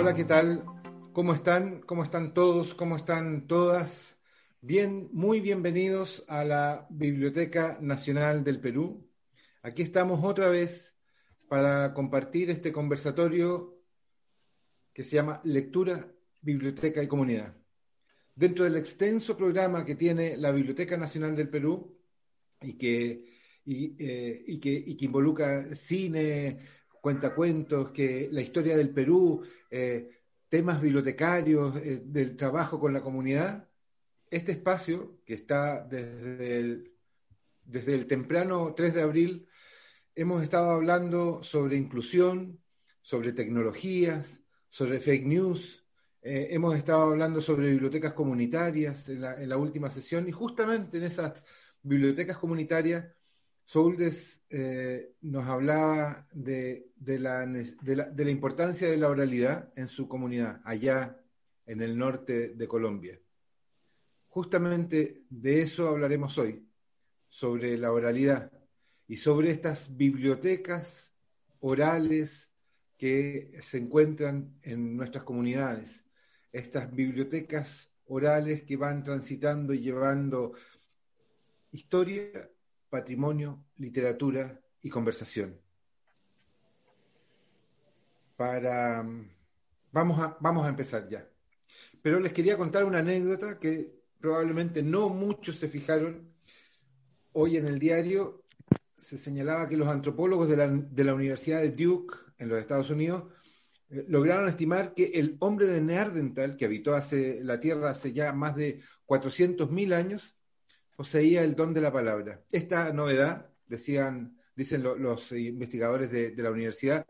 [0.00, 0.64] Hola, ¿qué tal?
[1.12, 1.80] ¿Cómo están?
[1.80, 2.72] ¿Cómo están todos?
[2.72, 4.16] ¿Cómo están todas?
[4.60, 9.10] Bien, muy bienvenidos a la Biblioteca Nacional del Perú.
[9.60, 10.96] Aquí estamos otra vez
[11.48, 13.76] para compartir este conversatorio
[14.92, 16.08] que se llama Lectura,
[16.42, 17.56] Biblioteca y Comunidad.
[18.36, 21.98] Dentro del extenso programa que tiene la Biblioteca Nacional del Perú
[22.62, 23.24] y que,
[23.64, 26.60] y, eh, que, y que involucra cine,
[27.00, 30.10] cuentacuentos, que la historia del Perú, eh,
[30.48, 33.68] temas bibliotecarios, eh, del trabajo con la comunidad,
[34.30, 36.92] este espacio que está desde el,
[37.64, 39.48] desde el temprano 3 de abril,
[40.14, 42.60] hemos estado hablando sobre inclusión,
[43.02, 45.84] sobre tecnologías, sobre fake news,
[46.20, 50.98] eh, hemos estado hablando sobre bibliotecas comunitarias en la, en la última sesión y justamente
[50.98, 51.32] en esas
[51.82, 53.06] bibliotecas comunitarias
[53.68, 60.62] Souldes eh, nos hablaba de, la, de, la, importancia de la oralidad en su comunidad,
[60.64, 61.20] allá
[61.66, 63.20] en el norte de Colombia.
[64.28, 66.66] Justamente de eso hablaremos hoy,
[67.28, 68.50] sobre la oralidad
[69.06, 71.12] y sobre estas bibliotecas
[71.60, 72.50] orales
[72.96, 76.06] que se encuentran en nuestras comunidades,
[76.52, 80.54] estas bibliotecas orales que van transitando y llevando
[81.70, 82.48] historia
[82.88, 85.60] patrimonio, literatura y conversación.
[88.36, 89.04] Para,
[89.92, 91.28] vamos, a, vamos a empezar ya.
[92.02, 96.32] Pero les quería contar una anécdota que probablemente no muchos se fijaron.
[97.32, 98.44] Hoy en el diario
[98.96, 102.90] se señalaba que los antropólogos de la, de la Universidad de Duke en los Estados
[102.90, 103.24] Unidos
[103.90, 108.32] eh, lograron estimar que el hombre de Neandertal, que habitó hace, la Tierra hace ya
[108.32, 110.37] más de 400.000 años,
[110.98, 112.42] poseía el don de la palabra.
[112.50, 117.06] Esta novedad, dicen los investigadores de, la universidad,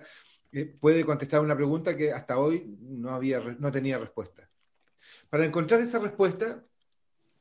[0.52, 4.46] eh, puede contestar una pregunta que hasta hoy no, había, no tenía respuesta.
[5.30, 6.62] Para encontrar esa respuesta,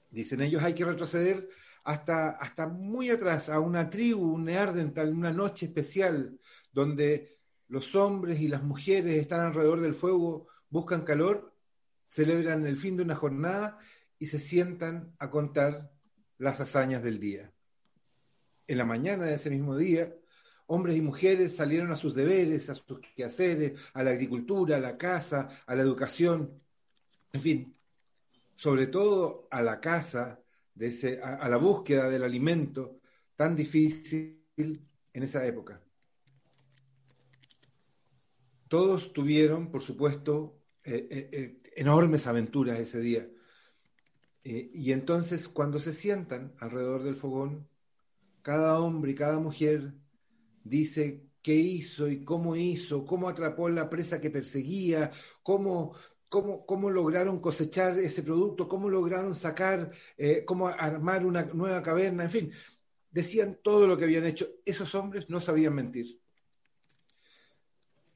[0.09, 1.49] dicen ellos, hay que retroceder
[1.83, 6.39] hasta, hasta muy atrás, a una tribu, un neardental, una noche especial,
[6.71, 11.53] donde los hombres y las mujeres están alrededor del fuego, buscan calor,
[12.07, 13.79] celebran el fin de una jornada
[14.17, 15.91] y se sientan a contar
[16.37, 17.51] las hazañas del día.
[18.67, 20.13] En la mañana de ese mismo día,
[20.67, 24.97] hombres y mujeres salieron a sus deberes, a sus quehaceres, a la agricultura, a la
[24.97, 26.61] casa, a la educación,
[27.33, 27.75] en fin,
[28.55, 30.41] sobre todo a la casa,
[31.21, 32.99] a, la búsqueda del alimento
[33.35, 35.81] tan difícil en esa época.
[38.67, 43.27] Todos tuvieron, por supuesto, eh, eh, eh, enormes aventuras ese día.
[44.49, 47.67] Eh, y entonces cuando se sientan alrededor del fogón,
[48.41, 49.93] cada hombre y cada mujer
[50.63, 55.11] dice qué hizo y cómo hizo, cómo atrapó la presa que perseguía,
[55.43, 55.95] cómo,
[56.29, 62.23] cómo, cómo lograron cosechar ese producto, cómo lograron sacar, eh, cómo armar una nueva caverna,
[62.23, 62.51] en fin,
[63.11, 64.47] decían todo lo que habían hecho.
[64.63, 66.21] Esos hombres no sabían mentir.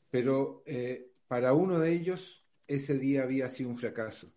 [0.10, 4.32] Pero eh, para uno de ellos ese día había sido un fracaso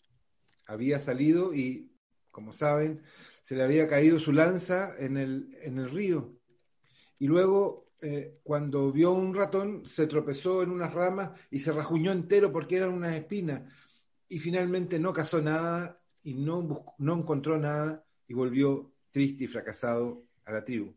[0.66, 1.92] había salido y,
[2.30, 3.02] como saben,
[3.42, 6.34] se le había caído su lanza en el, en el río.
[7.19, 12.12] Y luego, eh, cuando vio un ratón, se tropezó en unas ramas y se rajuñó
[12.12, 13.62] entero porque eran unas espinas.
[14.28, 20.24] Y finalmente no cazó nada y no, no encontró nada y volvió triste y fracasado
[20.44, 20.94] a la tribu.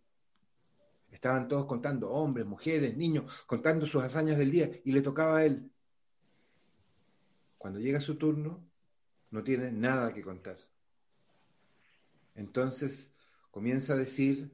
[1.11, 5.45] Estaban todos contando, hombres, mujeres, niños, contando sus hazañas del día y le tocaba a
[5.45, 5.71] él.
[7.57, 8.66] Cuando llega su turno,
[9.31, 10.57] no tiene nada que contar.
[12.35, 13.11] Entonces
[13.51, 14.51] comienza a decir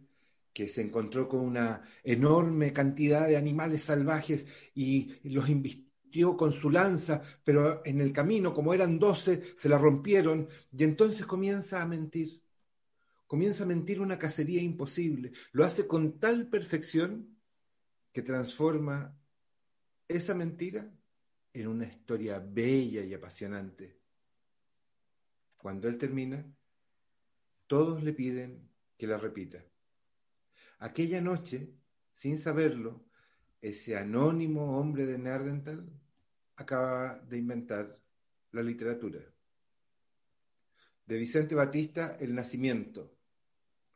[0.54, 4.46] que se encontró con una enorme cantidad de animales salvajes
[4.76, 9.78] y los invistió con su lanza, pero en el camino, como eran doce, se la
[9.78, 12.42] rompieron y entonces comienza a mentir.
[13.26, 15.32] Comienza a mentir una cacería imposible.
[15.54, 17.36] Lo hace con tal perfección
[18.12, 19.18] que transforma
[20.08, 20.88] esa mentira
[21.52, 24.03] en una historia bella y apasionante
[25.64, 26.46] cuando él termina,
[27.68, 29.64] todos le piden que la repita.
[30.80, 31.74] Aquella noche,
[32.14, 33.06] sin saberlo,
[33.62, 35.90] ese anónimo hombre de Nerdental
[36.58, 37.98] acaba de inventar
[38.52, 39.22] la literatura.
[41.06, 43.16] De Vicente Batista, El nacimiento.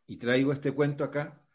[0.06, 1.46] Y traigo este cuento acá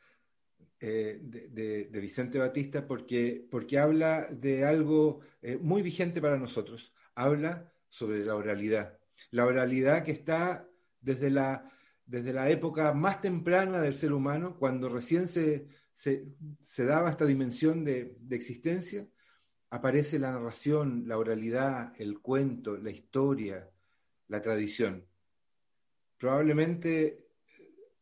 [0.78, 6.92] eh, de, Vicente Batista porque, porque habla de algo eh, muy vigente para nosotros.
[7.14, 10.68] Habla sobre la oralidad la oralidad que está
[11.00, 11.70] desde la,
[12.06, 17.84] desde la época más temprana del ser humano, cuando recién se, se, daba esta dimensión
[17.84, 19.06] de, existencia,
[19.70, 23.70] aparece la narración, la oralidad, el cuento, la historia,
[24.28, 25.06] la tradición.
[26.18, 27.28] Probablemente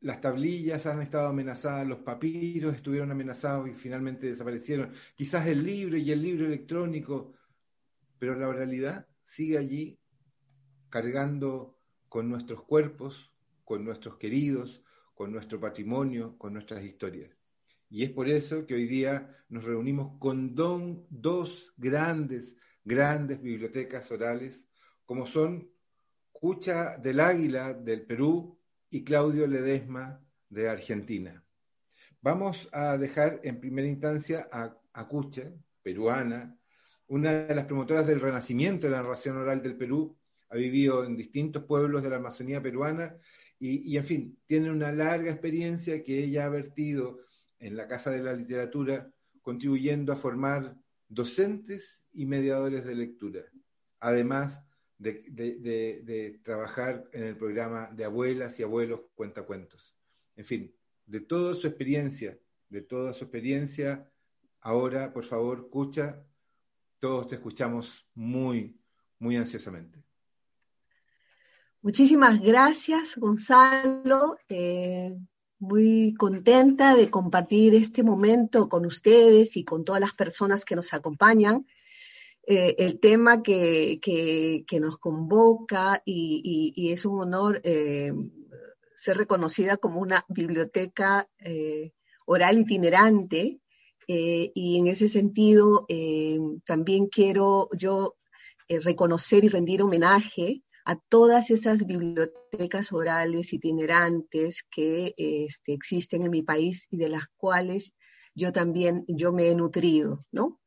[0.00, 4.92] las tablillas han estado amenazadas, los papiros estuvieron amenazados y finalmente desaparecieron.
[5.14, 7.34] Quizás el libro y el libro electrónico,
[8.18, 9.99] pero la oralidad sigue allí
[10.90, 11.78] cargando
[12.08, 13.32] con nuestros cuerpos,
[13.64, 14.82] con nuestros queridos,
[15.14, 17.30] con nuestro patrimonio, con nuestras historias.
[17.88, 24.68] Y es por eso que hoy día nos reunimos con dos grandes, grandes bibliotecas orales,
[25.04, 25.70] como son
[26.32, 28.58] Cucha del Águila del Perú
[28.90, 31.44] y Claudio Ledesma de Argentina.
[32.22, 35.52] Vamos a dejar en primera instancia a, a Cucha,
[35.82, 36.56] peruana,
[37.08, 40.16] una de las promotoras del renacimiento de la narración oral del Perú,
[40.50, 43.16] ha vivido en distintos pueblos de la Amazonía peruana
[43.62, 47.20] y, en fin, tiene una larga experiencia que ella ha vertido
[47.58, 49.12] en la Casa de la Literatura,
[49.42, 50.76] contribuyendo a formar
[51.08, 53.42] docentes y mediadores de lectura,
[53.98, 54.62] además
[54.96, 59.94] de, trabajar en el programa de abuelas y abuelos cuentacuentos.
[60.36, 60.74] En fin,
[61.04, 62.38] de toda su experiencia,
[62.70, 64.10] de toda su experiencia,
[64.62, 66.24] ahora, por favor, escucha,
[66.98, 68.80] todos te escuchamos muy,
[69.18, 70.09] muy ansiosamente.
[71.82, 74.36] Muchísimas gracias, Gonzalo.
[74.50, 75.16] Eh,
[75.58, 80.92] muy contenta de compartir este momento con ustedes y con todas las personas que nos
[80.92, 81.66] acompañan.
[82.46, 83.98] Eh, el tema que,
[84.78, 88.12] nos convoca y, es un honor eh,
[88.94, 91.30] ser reconocida como una biblioteca
[92.26, 93.58] oral itinerante.
[94.06, 95.86] y en ese sentido,
[96.66, 98.16] también quiero yo
[98.68, 106.42] reconocer y rendir homenaje a todas esas bibliotecas orales itinerantes que este, existen en mi
[106.42, 107.94] país y de las cuales
[108.34, 110.60] yo también yo me he nutrido, ¿no?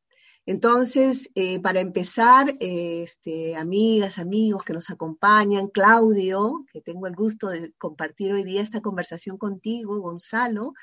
[0.45, 7.47] Entonces, eh, para empezar, este, amigas, amigos que nos acompañan, Claudio, que tengo el gusto
[7.47, 10.73] de compartir hoy día esta conversación contigo, Gonzalo,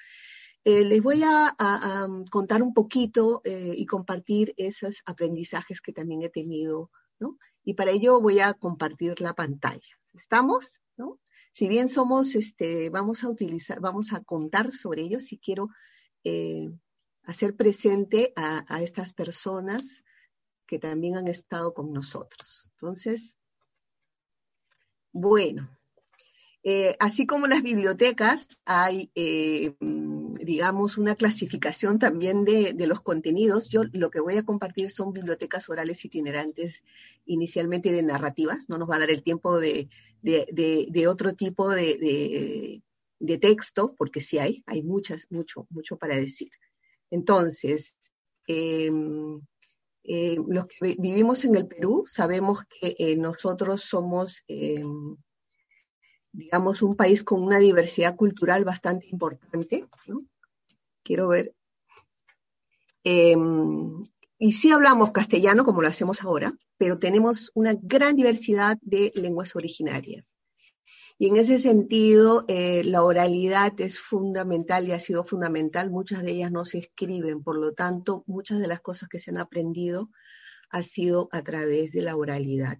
[0.65, 1.55] eh, les voy a,
[2.31, 7.37] contar un poquito eh, y compartir esos aprendizajes que también he tenido, ¿no?
[7.65, 9.99] Y para ello voy a compartir la pantalla.
[10.15, 10.81] ¿Estamos?
[10.97, 11.19] ¿No?
[11.53, 15.69] Si bien somos, este, vamos a utilizar, vamos a contar sobre ello, si quiero
[16.25, 16.71] eh,
[17.25, 20.03] hacer presente a, estas personas
[20.67, 22.71] que también han estado con nosotros.
[22.73, 23.37] Entonces,
[25.13, 25.77] bueno,
[26.63, 29.75] eh, así como las bibliotecas, hay eh,
[30.45, 33.69] digamos, una clasificación también de, los contenidos.
[33.69, 36.83] Yo lo que voy a compartir son bibliotecas orales itinerantes,
[37.27, 39.89] inicialmente de narrativas, no nos va a dar el tiempo de,
[41.09, 42.83] otro tipo de,
[43.41, 46.51] texto, porque sí hay, hay muchas, mucho, mucho para decir.
[47.11, 47.97] Entonces,
[48.47, 49.41] em,
[50.05, 55.17] eh, los que vivimos en el Perú sabemos que eh, nosotros somos em,
[56.33, 59.87] digamos, un país con una diversidad cultural bastante importante.
[61.03, 61.55] Quiero ver.
[63.05, 64.03] Em,
[64.39, 69.57] y sí hablamos castellano, como lo hacemos ahora, pero tenemos una gran diversidad de lenguas
[69.57, 70.37] originarias.
[71.19, 75.91] Y en ese sentido, eh, la oralidad es fundamental y ha sido fundamental.
[75.91, 79.31] Muchas de ellas no se escriben, por lo tanto, muchas de las cosas que se
[79.31, 80.09] han aprendido
[80.71, 82.79] ha sido a través de la oralidad.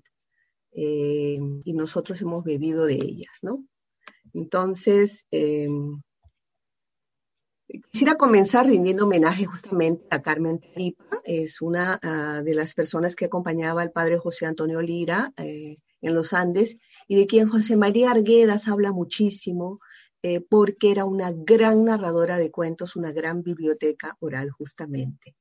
[0.73, 3.65] Eh, y nosotros hemos bebido de ellas, ¿no?
[4.33, 5.69] Entonces, eh,
[7.91, 13.25] quisiera comenzar rindiendo homenaje justamente a Carmen Taripa, es una ah, de las personas que
[13.25, 16.77] acompañaba al padre José Antonio Lira eh, en los Andes
[17.09, 19.81] y de quien José María Arguedas habla muchísimo
[20.51, 25.35] porque era una gran narradora de cuentos, una gran biblioteca oral justamente.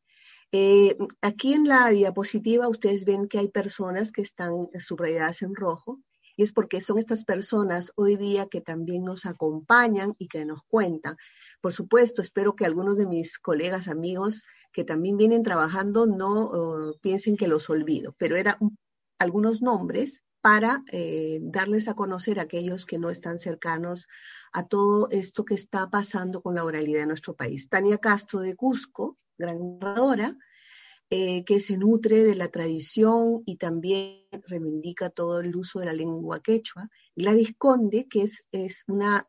[0.52, 6.00] Eh, aquí en la diapositiva ustedes ven que hay personas que están subrayadas en rojo
[6.36, 10.64] y es porque son estas personas hoy día que también nos acompañan y que nos
[10.64, 11.18] cuentan.
[11.62, 16.52] Por supuesto, espero que algunos de mis colegas, amigos que también vienen trabajando no
[17.02, 18.56] piensen que los olvido, pero eran
[19.20, 24.08] algunos nombres para eh, darles a conocer a aquellos que no están cercanos
[24.54, 27.68] a todo esto que está pasando con la oralidad en nuestro país.
[27.68, 30.38] Tania Castro de Cusco, gran narradora,
[31.10, 35.94] eh, que se nutre de la tradición y también reivindica todo el uso de la
[35.94, 36.88] lengua quechua.
[37.16, 39.26] Gladys Conde, que es, es una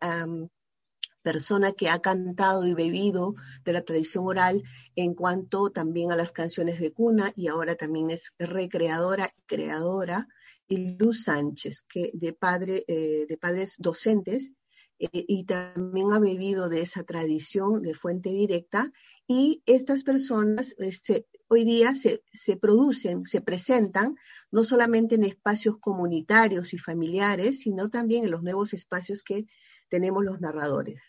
[1.22, 4.62] persona que ha cantado y bebido de la tradición oral
[4.96, 10.28] en cuanto también a las canciones de cuna y ahora también es recreadora y creadora.
[10.68, 14.52] Y Luz Sánchez, que de, padre, eh, de padres docentes,
[15.00, 18.92] y también ha bebido de esa tradición de fuente directa
[19.26, 24.16] y estas personas este, hoy día se, se, producen, se presentan
[24.50, 29.46] no solamente en espacios comunitarios y familiares, sino también en los nuevos espacios que
[29.88, 31.00] tenemos los narradores.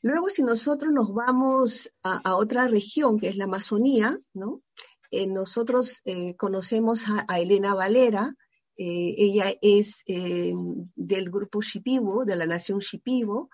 [0.00, 4.62] Luego, si nosotros nos vamos a, otra región, que es la Amazonía, ¿no?
[5.10, 8.36] Eh, nosotros eh, conocemos a, Elena Valera,
[8.78, 13.50] eh, ella es del grupo Shipibo, de la nación Shipibo,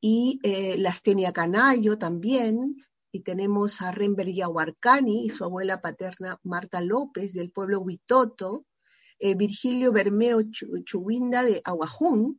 [0.00, 0.38] y
[0.76, 2.76] Lastenia Canayo también,
[3.10, 8.66] y tenemos a Rember Yahuarcani y su abuela paterna Marta López del pueblo Huitoto,
[9.18, 10.42] Virgilio Bermeo
[10.84, 12.38] Chuwinda de Aguajún,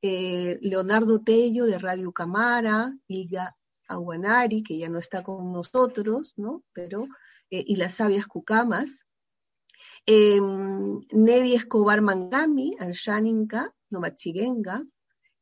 [0.00, 3.56] eh, Leonardo Tello de Radio Camara, Ilga
[3.88, 6.62] Aguanari, que ya no está con nosotros, ¿no?
[6.72, 7.08] Pero,
[7.50, 9.06] eh, y las sabias Cucamas,
[10.06, 10.40] eh,
[11.54, 14.84] Escobar Mangami, Anshaninka, Nomachigenga,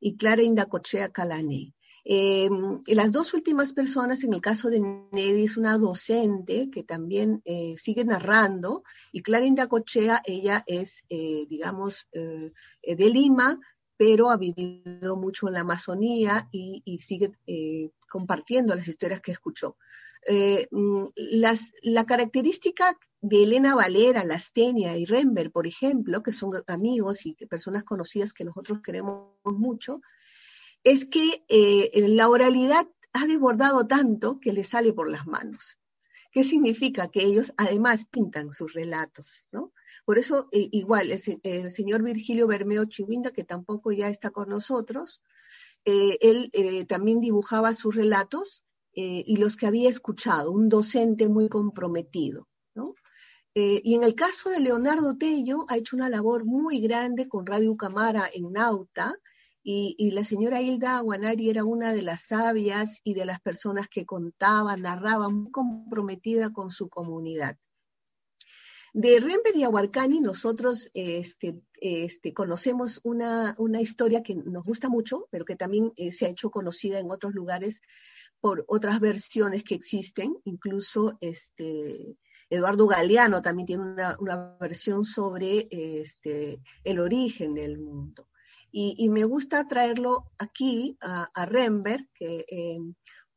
[0.00, 1.75] y Clara Indacochea Calane.
[2.05, 2.49] Eh,
[2.87, 7.43] las dos últimas personas, en el caso de Nedi, es una docente que también
[7.76, 13.59] sigue narrando, y Clara Indacochea, ella es, digamos, de Lima,
[13.97, 19.76] pero ha vivido mucho en la Amazonía y, sigue eh, compartiendo las historias que escuchó.
[20.28, 21.05] Eh, mm,
[21.83, 27.83] la característica de Elena Valera, Lastenia y Rember, por ejemplo, que son amigos y personas
[27.83, 30.00] conocidas que nosotros queremos mucho,
[30.85, 35.76] es que eh, la oralidad ha desbordado tanto que le sale por las manos.
[36.30, 37.09] ¿Qué significa?
[37.09, 39.73] Que ellos además pintan sus relatos, ¿no?
[40.04, 45.25] Por eso, eh, igual, el, señor Virgilio Bermeo Chihuinda, que tampoco ya está con nosotros,
[45.85, 48.64] eh, él también dibujaba sus relatos
[48.99, 52.49] y los que había escuchado, un docente muy comprometido,
[53.57, 53.63] ¿no?
[53.83, 57.77] y en el caso de Leonardo Tello, ha hecho una labor muy grande con Radio
[57.77, 59.15] Camara en Nauta,
[59.69, 64.07] y, la señora Hilda Aguanari era una de las sabias y de las personas que
[64.07, 67.59] contaba, narraba, muy comprometida con su comunidad.
[68.95, 75.45] De Rember y Aguarcani nosotros este, este, conocemos una, historia que nos gusta mucho, pero
[75.45, 77.83] que también eh, se ha hecho conocida en otros lugares
[78.41, 82.17] por otras versiones que existen, incluso este,
[82.50, 83.83] Eduardo Galeano también tiene
[84.19, 88.29] una, versión sobre este, el origen del mundo.
[88.71, 91.49] Y, me gusta traerlo aquí a, a
[92.21, 92.79] eh,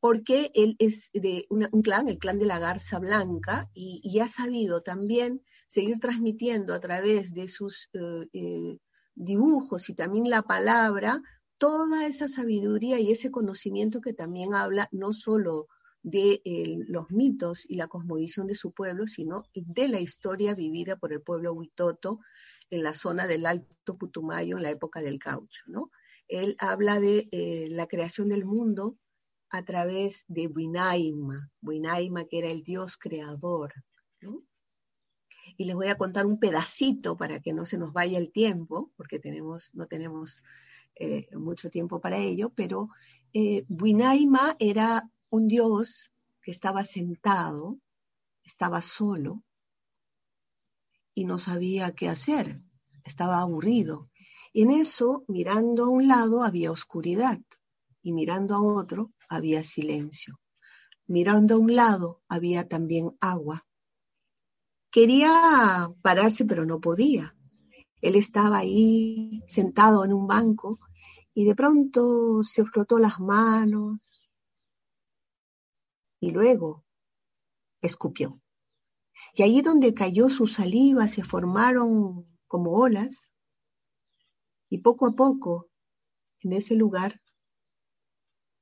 [0.02, 4.82] porque él es de un clan, el clan de la Garza Blanca, y, ha sabido
[4.82, 8.80] también seguir transmitiendo a través de sus eh, eh,
[9.16, 11.22] dibujos y también la palabra
[11.58, 15.68] toda esa sabiduría y ese conocimiento que también habla no solo
[16.02, 16.42] de
[16.88, 21.22] los mitos y la cosmovisión de su pueblo, sino de la historia vivida por el
[21.22, 22.20] pueblo huitoto
[22.70, 25.92] en la zona del Alto Putumayo en la época del caucho, ¿no?
[26.28, 28.98] Él habla de eh, la creación del mundo
[29.50, 33.74] a través de Winaima, Winaima que era el dios creador,
[34.22, 34.44] ¿no?
[35.58, 38.92] Y les voy a contar un pedacito para que no se nos vaya el tiempo,
[38.96, 40.44] porque tenemos, no tenemos
[40.96, 42.90] eh, mucho tiempo para ello, pero
[43.34, 47.78] eh, Winaima era un dios que estaba sentado,
[48.44, 49.44] estaba solo,
[51.14, 52.62] y no sabía qué hacer,
[53.04, 54.10] estaba aburrido.
[54.54, 57.40] Y en eso, mirando a un lado, había oscuridad
[58.02, 60.40] y mirando a otro, había silencio.
[61.08, 63.66] Mirando a un lado, había también agua.
[64.92, 67.36] Quería pararse, pero no podía.
[68.02, 70.80] Él estaba ahí sentado en un banco
[71.34, 74.00] y de pronto se frotó las manos
[76.20, 76.86] y luego
[77.82, 78.42] escupió.
[79.34, 83.30] Y ahí donde cayó su saliva se formaron como olas
[84.70, 85.70] y poco a poco
[86.42, 87.22] en ese lugar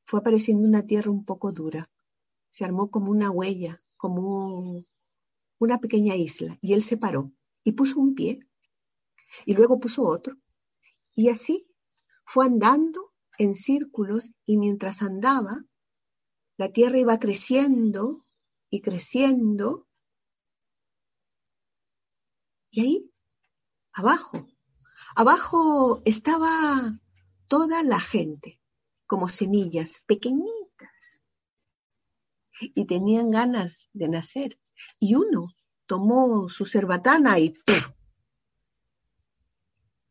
[0.06, 1.90] fue apareciendo una tierra un poco dura.
[2.50, 4.86] Se armó como una huella, como
[5.60, 7.32] una pequeña isla y él se paró
[7.64, 8.40] y puso un pie
[9.46, 10.38] y luego puso otro
[11.14, 11.68] y así
[12.24, 15.66] fue andando en círculos y mientras andaba
[16.58, 18.26] la tierra iba creciendo
[18.70, 19.88] y creciendo
[22.78, 23.12] y ahí,
[23.92, 24.48] abajo,
[25.16, 27.00] abajo estaba
[27.48, 28.62] toda la gente,
[29.08, 31.24] como semillas pequeñitas.
[32.60, 34.60] Y tenían ganas de nacer.
[35.00, 35.48] Y uno
[35.88, 37.56] tomó su cerbatana y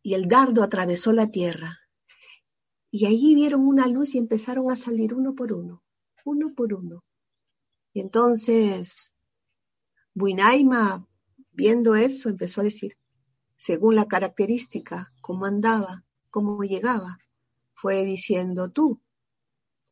[0.03, 1.79] Y el dardo atravesó la tierra.
[2.91, 5.85] Y allí vieron una luz y empezaron a salir uno por uno,
[6.27, 7.03] uno por uno.
[7.95, 9.15] Y entonces
[10.13, 11.07] Buinaima
[11.57, 12.99] Viendo eso, empezó a decir,
[13.57, 17.17] según la característica, cómo andaba, cómo llegaba,
[17.73, 19.01] fue diciendo tú,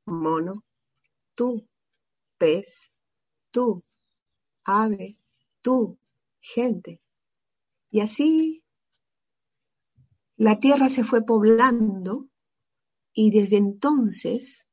[0.05, 0.63] mono,
[1.35, 1.67] tú,
[2.37, 2.91] pez,
[3.51, 3.83] tú,
[4.63, 5.17] ave,
[5.63, 5.99] tú,
[6.39, 7.01] gente.
[7.91, 8.63] Y así
[10.37, 12.29] la tierra se fue poblando
[13.15, 14.67] y desde entonces,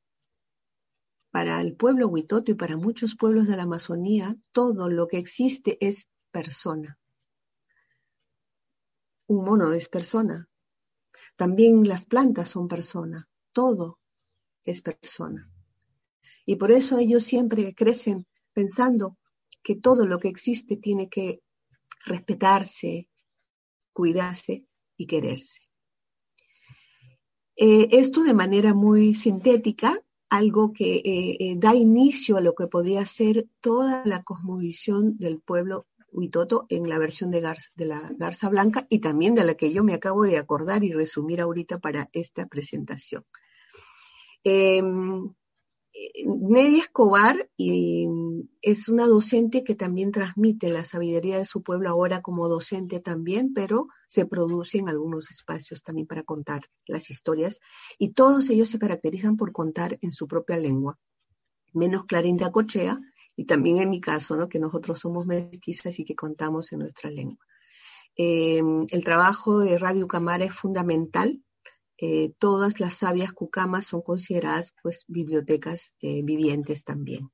[1.32, 5.78] para el pueblo huitoto y para muchos pueblos de la Amazonía, todo lo que existe
[5.80, 6.98] es persona.
[9.26, 10.50] Un mono es persona.
[11.36, 13.30] También las plantas son persona.
[13.52, 13.98] Todo
[14.64, 15.50] es persona.
[16.44, 19.16] Y por eso ellos siempre crecen pensando
[19.62, 21.40] que todo lo que existe tiene que
[22.04, 23.08] respetarse,
[23.94, 24.66] cuidarse
[24.98, 25.62] y quererse.
[27.56, 29.98] Eh, esto de manera muy sintética,
[30.32, 35.40] algo que eh, eh, da inicio a lo que podría ser toda la cosmovisión del
[35.40, 37.42] pueblo huitoto en la versión de,
[37.74, 40.92] de la Garza Blanca y también de la que yo me acabo de acordar y
[40.92, 43.26] resumir ahorita para esta presentación.
[44.42, 45.34] Em,
[46.24, 52.48] Nedia Escobar es una docente que también transmite la sabiduría de su pueblo ahora como
[52.48, 57.60] docente también, pero se produce en algunos espacios también para contar las historias
[57.98, 60.98] y todos ellos se caracterizan por contar en su propia lengua,
[61.74, 62.98] menos Clarinda Cochea
[63.36, 64.48] y también en mi caso, ¿no?
[64.48, 67.44] que nosotros somos mestizas y que contamos en nuestra lengua.
[68.16, 71.42] Eh, el trabajo de Radio Camara es fundamental
[72.04, 77.30] eh, todas las sabias cucamas son consideradas pues bibliotecas eh, vivientes también.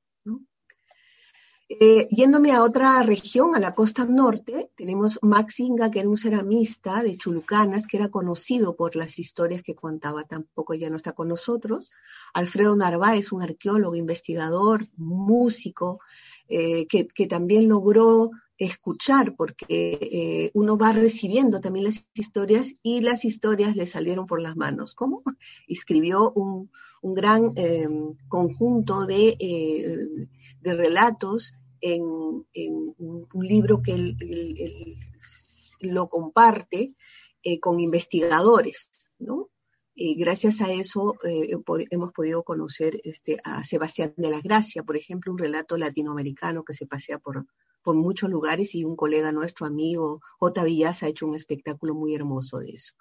[1.69, 6.17] Eh, yéndome a otra región, a la costa norte, tenemos Max Inga, que era un
[6.17, 11.13] ceramista de Chulucanas, que era conocido por las historias que contaba, tampoco ya no está
[11.13, 11.89] con nosotros.
[12.35, 15.99] Alfredo Narváez, un arqueólogo, investigador, músico,
[16.47, 18.29] que, también logró
[18.59, 24.41] escuchar, porque eh, uno va recibiendo también las historias y las historias le salieron por
[24.41, 24.93] las manos.
[24.95, 25.23] ¿Cómo?
[25.67, 26.69] Escribió un,
[27.01, 30.27] gran em, conjunto de, eh,
[30.59, 34.97] de relatos en, un libro que él,
[35.79, 36.93] lo comparte
[37.41, 39.49] eh, con investigadores, ¿no?
[39.95, 45.31] Y gracias a eso hemos podido conocer este, a Sebastián de la Gracia, por ejemplo,
[45.31, 47.45] un relato latinoamericano que se pasea por,
[47.83, 50.63] por muchos lugares y un colega nuestro, amigo J.
[50.63, 52.93] Villas, ha hecho un espectáculo muy hermoso de eso.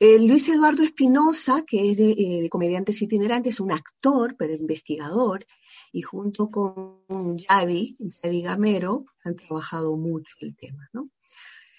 [0.00, 5.46] Eh, Luis Eduardo Espinosa, que es de, eh, Comediantes Itinerantes, un actor, pero investigador,
[5.92, 7.96] y junto con Yadi,
[8.42, 10.90] Gamero, han trabajado mucho el tema.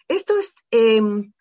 [0.07, 1.33] Esto es em,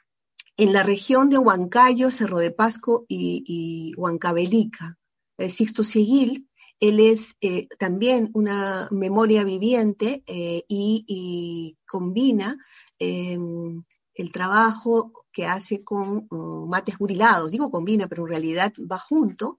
[0.56, 4.98] en la región de Huancayo, Cerro de Pasco y, y Huancavelica.
[5.38, 6.48] El Sixto Seguil
[6.82, 12.58] él es eh, también una memoria viviente eh, y, combina
[12.98, 18.98] em, el trabajo que hace con uh, mates burilados, digo combina, pero en realidad va
[18.98, 19.58] junto,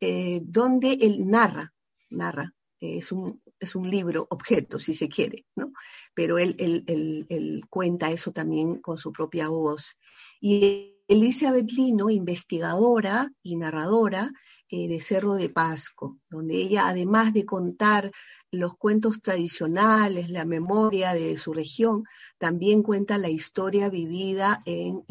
[0.00, 1.74] eh, donde él narra,
[2.08, 5.72] narra, es un, es un libro, objeto, si se quiere, ¿no?
[6.14, 9.98] Pero él, él, cuenta eso también con su propia voz.
[10.40, 14.32] Y Elizabeth Lino, investigadora y narradora,
[14.74, 18.10] eh, de Cerro de Pasco, donde ella, además de contar
[18.50, 22.04] los cuentos tradicionales, la memoria de su región,
[22.38, 25.04] también cuenta la historia vivida en,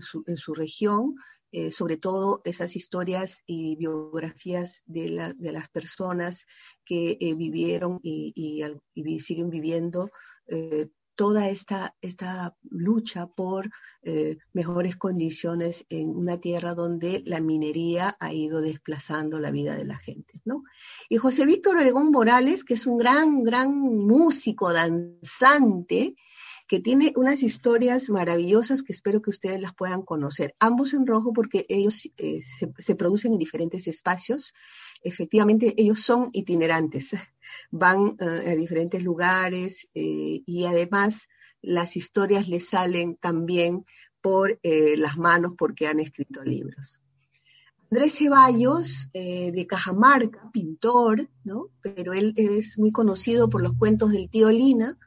[0.00, 1.16] su, región,
[1.50, 6.46] eh, sobre todo esas historias y biografías de, las personas
[6.84, 8.62] que eh, vivieron y,
[9.20, 10.12] siguen viviendo
[11.18, 13.70] toda esta, esta lucha por
[14.04, 19.84] eh, mejores condiciones en una tierra donde la minería ha ido desplazando la vida de
[19.84, 20.40] la gente.
[20.44, 20.62] ¿no?
[21.08, 26.14] Y José Víctor Oregón Morales, que es un gran, gran músico, danzante,
[26.68, 30.54] que tiene unas historias maravillosas que espero que ustedes las puedan conocer.
[30.60, 32.42] Ambos en rojo porque ellos eh,
[32.76, 34.52] se, producen en diferentes espacios.
[35.02, 37.12] Efectivamente, ellos son itinerantes,
[37.70, 41.28] van eh, a diferentes lugares eh, y además
[41.62, 43.86] las historias les salen también
[44.20, 47.00] por las manos porque han escrito libros.
[47.90, 51.68] Andrés Ceballos, de Cajamarca, pintor, ¿no?
[51.80, 54.98] pero él es muy conocido por los cuentos del tío Lina,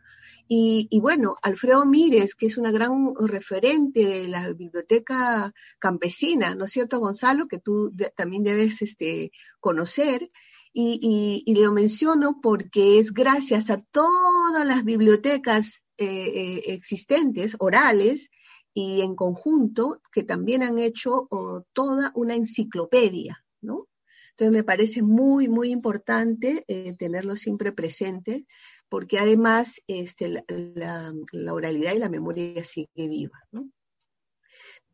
[0.53, 6.71] y, bueno, Alfredo Mírez, que es una gran referente de la biblioteca campesina, ¿no es
[6.71, 7.47] cierto, Gonzalo?
[7.47, 10.29] Que tú también debes este, conocer.
[10.73, 18.29] Y, lo menciono porque es gracias a todas las bibliotecas eh, eh, existentes, orales,
[18.73, 21.29] y en conjunto, que también han hecho
[21.71, 23.87] toda una enciclopedia, ¿no?
[24.31, 28.45] Entonces me parece muy, muy importante eh, tenerlo siempre presente
[28.91, 31.13] porque además este, la,
[31.53, 33.47] oralidad y la memoria sigue viva.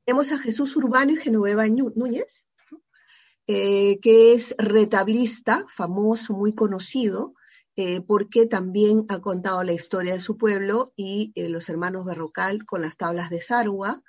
[0.06, 2.46] tenemos a Jesús Urbano y Genoveva Núñez,
[3.48, 7.34] eh, que es retablista, famoso, muy conocido,
[7.76, 12.66] eh, porque también ha contado la historia de su pueblo y eh, los hermanos Berrocal
[12.66, 14.04] con las tablas de Sarua,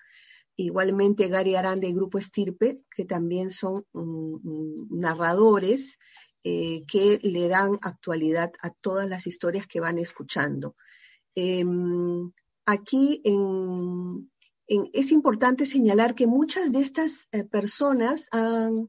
[0.55, 5.01] igualmente Gary Aranda y Grupo Estirpe, que también son mm, mm,
[6.49, 10.77] narradores que le dan actualidad a todas las historias que van escuchando.
[11.35, 12.33] Em,
[12.67, 13.23] aquí
[14.93, 18.89] es importante señalar que muchas de estas personas han,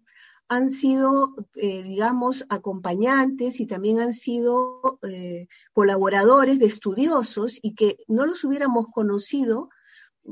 [0.49, 7.97] han sido, eh, digamos, acompañantes y también han sido eh, colaboradores de estudiosos y que
[8.07, 9.69] no los hubiéramos conocido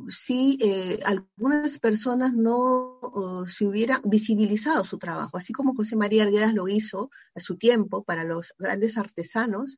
[0.10, 3.00] si eh, algunas personas no
[3.48, 8.04] se hubieran visibilizado su trabajo, así como José María Arguedas lo hizo a su tiempo
[8.04, 9.78] para los grandes artesanos.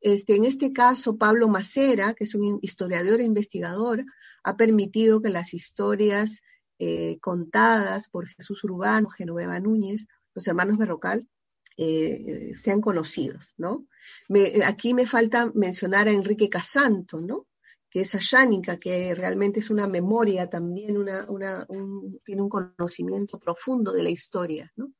[0.00, 4.04] Este, en este caso, Pablo Macera, que es un historiador e investigador,
[4.42, 6.40] ha permitido que las historias
[6.78, 11.28] eh, contadas por Jesús Urbano, Genoveva Núñez, los hermanos Berrocal,
[11.76, 13.86] eh, sean conocidos, ¿no?
[14.66, 17.46] aquí me falta mencionar a Enrique Casanto, ¿no?
[17.90, 21.04] Que es ayánica, que realmente es una memoria también,
[22.24, 24.92] tiene un conocimiento profundo de la historia, ¿no?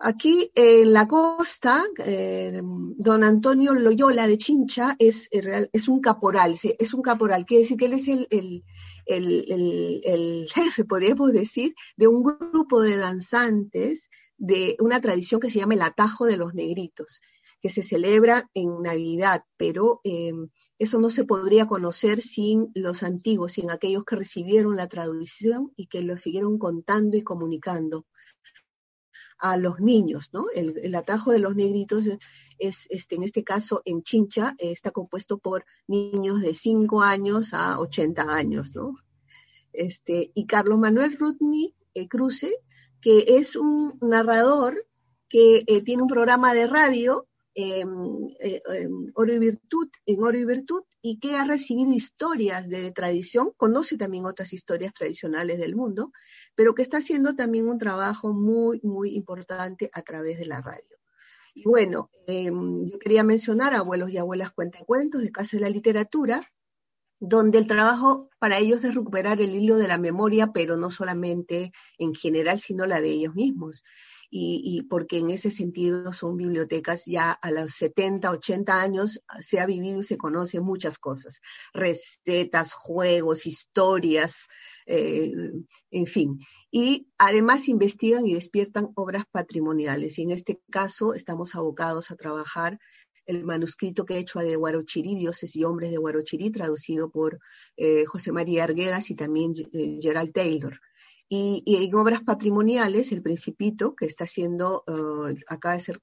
[0.00, 6.94] Aquí en la costa, eh, don Antonio Loyola de Chincha es, es un caporal, es
[6.94, 8.64] un caporal, quiere decir que él es el,
[9.06, 15.74] el, jefe, podríamos decir, de un grupo de danzantes de una tradición que se llama
[15.74, 17.20] el atajo de los negritos,
[17.60, 20.32] que se celebra en Navidad, pero eh,
[20.78, 25.86] eso no se podría conocer sin los antiguos, sin aquellos que recibieron la tradición y
[25.86, 28.06] que lo siguieron contando y comunicando
[29.38, 30.46] a los niños, ¿no?
[30.54, 32.06] El, atajo de los negritos
[32.58, 37.78] es, este, en este caso, en Chincha, está compuesto por niños de 5 años a
[37.78, 38.96] 80 años, ¿no?
[39.72, 42.52] Este, y Carlos Manuel Rudney eh, Cruce,
[43.00, 44.86] que es un narrador
[45.28, 47.27] que eh, tiene un programa de radio
[47.60, 53.96] em, eh, em, en Oro y Virtud y que ha recibido historias de tradición, conoce
[53.96, 56.12] también otras historias tradicionales del mundo,
[56.54, 60.98] pero que está haciendo también un trabajo muy, muy importante a través de la radio.
[61.52, 65.68] Y bueno, em, yo quería mencionar Abuelos y Abuelas Cuentan Cuentos de Casa de la
[65.68, 66.48] Literatura,
[67.18, 71.72] donde el trabajo para ellos es recuperar el hilo de la memoria, pero no solamente
[71.98, 73.82] en general, sino la de ellos mismos
[74.30, 79.66] y, porque en ese sentido son bibliotecas ya a los 70, 80 años se ha
[79.66, 81.40] vivido y se conoce muchas cosas,
[81.72, 84.46] recetas, juegos, historias,
[84.86, 85.32] eh,
[85.90, 86.40] en fin.
[86.70, 90.18] Y además investigan y despiertan obras patrimoniales.
[90.18, 92.78] Y en este caso estamos abocados a trabajar
[93.24, 97.38] el manuscrito que he hecho de Guarochirí, Dioses y Hombres de Guarochirí, traducido por
[97.76, 100.80] eh, José María Arguedas y también eh, Gerald Taylor.
[101.28, 106.02] Y, en obras patrimoniales, El Principito, que está siendo, uh, acaba de ser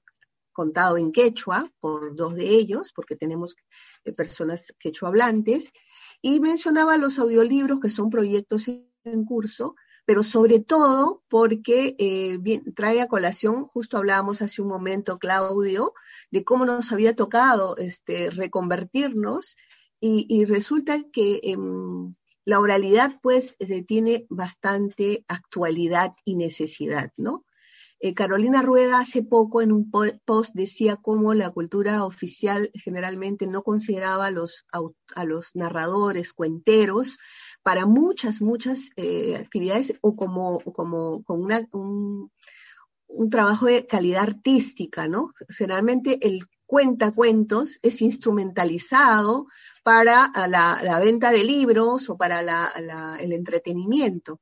[0.52, 3.56] contado en quechua por dos de ellos, porque tenemos
[4.04, 5.72] eh, personas quechua hablantes,
[6.22, 9.74] y mencionaba los audiolibros, que son proyectos en curso,
[10.06, 12.38] pero sobre todo porque eh,
[12.74, 15.92] trae a colación, justo hablábamos hace un momento, Claudio,
[16.30, 19.56] de cómo nos había tocado este, reconvertirnos,
[20.00, 22.14] y, resulta que em,
[22.46, 27.44] la oralidad pues eh, tiene bastante actualidad y necesidad, ¿no?
[27.98, 33.62] Eh, Carolina Rueda hace poco en un post decía cómo la cultura oficial generalmente no
[33.62, 37.18] consideraba a los, narradores, cuenteros,
[37.62, 42.30] para muchas, muchas eh, actividades o como, como con un,
[43.30, 45.32] trabajo de calidad artística, ¿no?
[45.48, 49.46] Generalmente el cuenta cuentos es instrumentalizado
[49.82, 52.40] para la, venta de libros o para
[53.18, 54.40] el entretenimiento.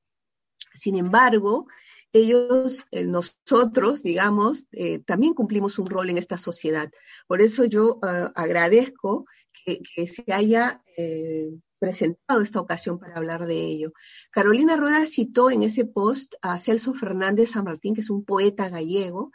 [0.72, 1.66] Sin embargo,
[2.14, 6.90] ellos, eh, nosotros, digamos, eh, también cumplimos un rol en esta sociedad.
[7.26, 9.26] Por eso yo eh, agradezco
[9.64, 10.82] que, se haya
[11.78, 13.92] presentado esta ocasión para hablar de ello.
[14.30, 18.68] Carolina Rueda citó en ese post a Celso Fernández San Martín, que es un poeta
[18.68, 19.32] gallego,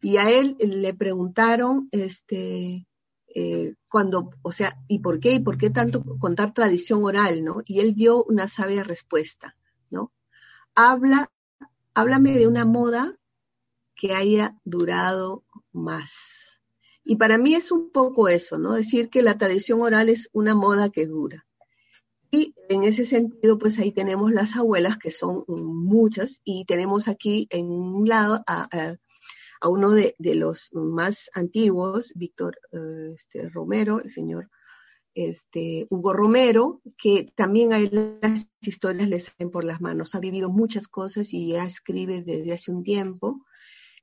[0.00, 2.86] y a él le preguntaron, este,
[3.34, 5.34] eh, cuando, o sea, ¿y por qué?
[5.34, 7.62] ¿Y por qué tanto contar tradición oral, no?
[7.66, 9.56] Y él dio una sabia respuesta,
[9.90, 10.12] ¿no?
[10.74, 11.30] Habla,
[11.94, 13.16] háblame de una moda
[13.94, 16.60] que haya durado más.
[17.04, 18.72] Y para mí es un poco eso, ¿no?
[18.72, 21.46] Decir que la tradición oral es una moda que dura.
[22.30, 27.48] Y en ese sentido, pues ahí tenemos las abuelas, que son muchas, y tenemos aquí
[27.50, 28.68] en un lado a
[29.68, 34.50] uno de, los más antiguos, Víctor eh, este, Romero, el señor
[35.14, 40.14] este, Hugo Romero, que también a él las historias le salen por las manos.
[40.14, 43.44] Ha vivido muchas cosas y ya escribe desde hace un tiempo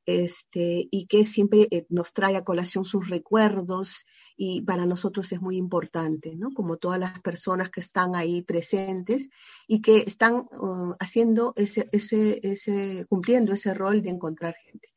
[0.08, 4.06] este, y que siempre eh, nos trae a colación sus recuerdos
[4.38, 6.54] y para nosotros es muy importante, ¿no?
[6.54, 9.30] Como todas las personas que están ahí presentes
[9.68, 14.88] y que están uh, haciendo ese, ese, ese, cumpliendo ese rol de encontrar gente.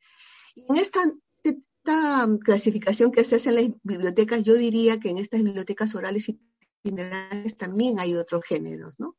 [0.55, 1.03] Y en esta,
[2.43, 6.39] clasificación que se hace en las bibliotecas, yo diría que en estas bibliotecas orales y
[6.83, 9.17] itinerantes también hay otros géneros, ¿no?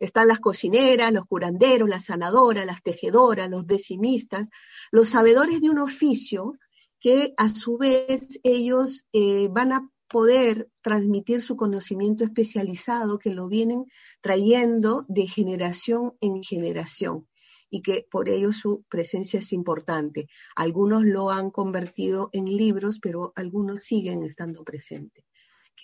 [0.00, 4.48] Están las cocineras, los curanderos, las sanadoras, las tejedoras, los decimistas,
[4.90, 6.54] los sabedores de un oficio
[6.98, 13.46] que a su vez ellos eh, van a poder transmitir su conocimiento especializado que lo
[13.46, 13.84] vienen
[14.20, 17.28] trayendo de generación en generación
[17.70, 20.28] y que por ello su presencia es importante.
[20.56, 25.24] Algunos lo han convertido en libros, pero algunos siguen estando presentes.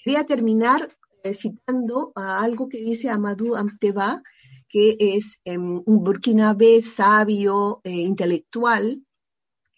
[0.05, 0.91] Quería terminar
[1.23, 4.23] eh, citando algo que dice Amadou Amteba,
[4.69, 9.03] que es em, un burkinabé sabio, e intelectual,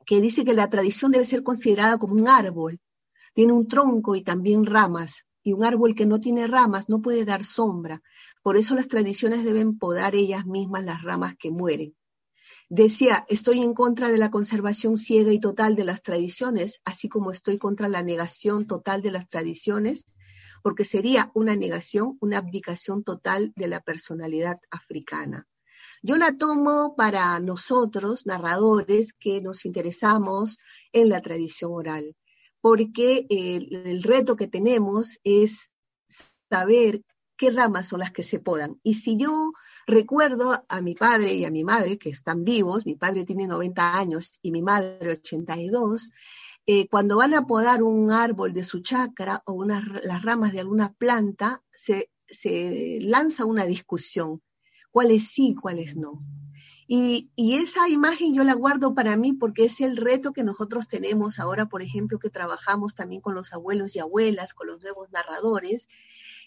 [0.04, 2.80] que dice que la tradición debe ser considerada como un árbol.
[3.34, 7.24] Tiene un tronco y también ramas, y un árbol que no tiene ramas no puede
[7.24, 8.02] dar sombra.
[8.42, 11.96] Por eso las tradiciones deben podar ellas mismas las ramas que mueren.
[12.68, 17.30] Decía, estoy en contra de la conservación ciega y total de las tradiciones, así como
[17.30, 20.04] estoy contra la negación total de las tradiciones
[20.62, 25.46] porque sería una negación, una abdicación total de la personalidad africana.
[26.02, 30.58] Yo la tomo para nosotros, narradores, que nos interesamos
[30.92, 32.16] en la tradición oral,
[32.60, 35.70] porque el, reto que tenemos es
[36.50, 37.02] saber
[37.36, 38.80] qué ramas son las que se podan.
[38.82, 39.52] Y si yo
[39.86, 43.98] recuerdo a mi padre y a mi madre, que están vivos, mi padre tiene 90
[43.98, 46.10] años y mi madre 82,
[46.66, 50.92] eh, cuando van a podar un árbol de su chacra o las ramas de alguna
[50.92, 52.10] planta, se,
[53.00, 54.42] lanza una discusión,
[54.90, 56.22] cuáles sí, cuáles no.
[56.90, 61.38] Y, esa imagen yo la guardo para mí porque es el reto que nosotros tenemos
[61.38, 65.86] ahora, por ejemplo, que trabajamos también con los abuelos y abuelas, con los nuevos narradores,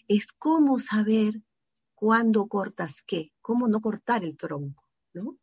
[0.08, 1.40] es cómo saber
[1.94, 4.82] cuándo cortas qué, cómo no cortar el tronco,
[5.14, 5.38] ¿no?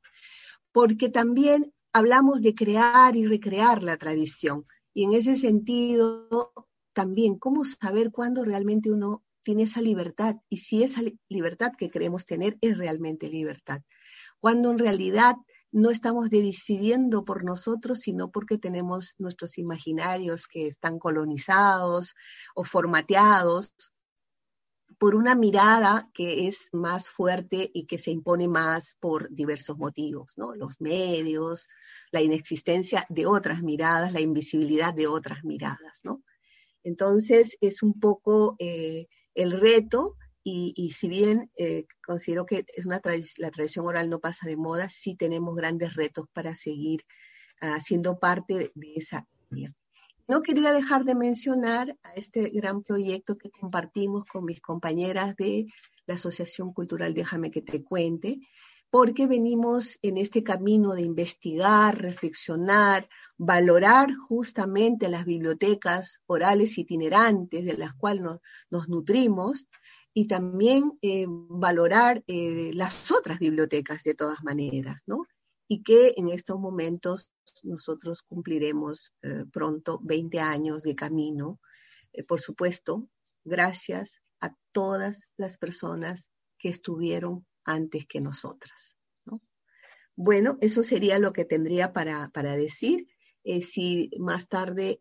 [0.73, 4.65] Porque también hablamos de crear y recrear la tradición.
[4.93, 6.51] Y en ese sentido,
[6.91, 12.25] también, ¿cómo saber cuándo realmente uno tiene esa libertad y si esa libertad que queremos
[12.25, 13.81] tener es realmente libertad?
[14.39, 15.35] Cuando en realidad
[15.71, 22.15] no estamos decidiendo por nosotros, sino porque tenemos nuestros imaginarios que están colonizados
[22.55, 23.73] o formateados
[24.97, 30.33] por una mirada que es más fuerte y que se impone más por diversos motivos,
[30.35, 30.55] ¿no?
[30.55, 31.69] Los medios,
[32.11, 36.21] la inexistencia de otras miradas, la invisibilidad de otras miradas, ¿no?
[36.83, 43.01] Entonces es un poco eh, el reto y, si bien eh, considero que es una
[43.37, 47.01] la tradición oral no pasa de moda, sí tenemos grandes retos para seguir
[47.61, 49.73] uh, siendo parte de esa línea.
[50.27, 55.65] No quería dejar de mencionar a este gran proyecto que compartimos con mis compañeras de
[56.05, 58.39] la Asociación Cultural Déjame que te cuente,
[58.91, 67.77] porque venimos en este camino de investigar, reflexionar, valorar justamente las bibliotecas orales itinerantes de
[67.77, 68.23] las cuales
[68.69, 69.67] nos, nutrimos
[70.13, 75.25] y también eh, valorar eh, las otras bibliotecas de todas maneras, ¿no?
[75.71, 77.29] y que en estos momentos
[77.61, 81.59] nosotros cumpliremos eh, pronto 20 años de camino.
[82.27, 83.07] Por supuesto,
[83.45, 88.95] gracias a todas las personas que estuvieron antes que nosotras.
[90.15, 93.07] Bueno, eso sería lo que tendría para, decir.
[93.43, 94.97] Eh, si más tarde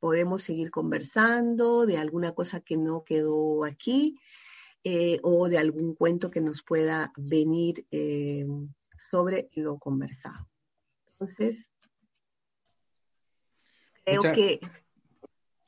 [0.00, 4.18] podemos seguir conversando de alguna cosa que no quedó aquí
[5.22, 7.86] o de algún cuento que nos pueda venir
[9.10, 10.48] sobre lo conversado.
[11.12, 11.72] Entonces,
[14.04, 14.60] creo que...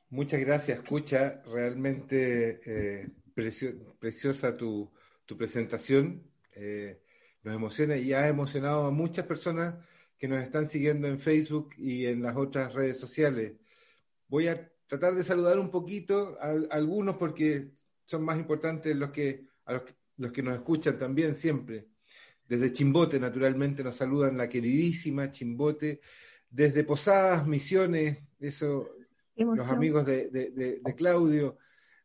[0.09, 4.91] Muchas gracias, escucha, realmente eh, preciosa tu,
[5.37, 6.29] presentación.
[6.53, 7.01] Eh,
[7.43, 9.75] nos emociona y ha emocionado a muchas personas
[10.17, 13.53] que nos están siguiendo en Facebook y en las otras redes sociales.
[14.31, 17.71] Voy a tratar de saludar un poquito a, algunos porque
[18.05, 19.83] son más importantes los que, a
[20.15, 21.89] los que nos escuchan también siempre.
[22.47, 25.99] Desde Chimbote, naturalmente, nos saludan la queridísima Chimbote.
[26.49, 28.87] Desde Posadas, Misiones, eso,
[29.35, 31.57] los amigos de, Claudio,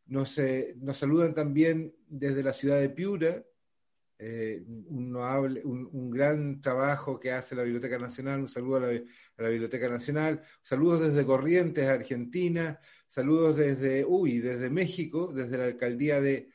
[0.07, 3.41] nos, eh, nos, saludan también desde la ciudad de Piura,
[4.19, 8.89] eh, un, gran trabajo que hace la Biblioteca Nacional, un saludo a la,
[9.49, 16.49] Biblioteca Nacional, saludos desde Corrientes, Argentina, saludos desde, uy, desde México, desde la alcaldía de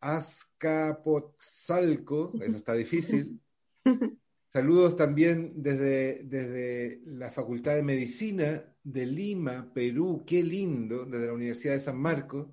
[0.00, 3.40] Azcapotzalco, eso está difícil.
[4.52, 11.34] Saludos también desde, desde la Facultad de Medicina de Lima, Perú, qué lindo, desde la
[11.34, 12.48] Universidad de San Marcos,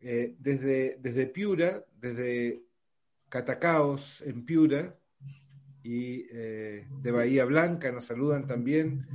[0.00, 2.64] eh, desde, desde Piura, desde
[3.30, 4.94] Catacaos en Piura
[5.82, 9.06] y eh, de Bahía Blanca nos saludan también,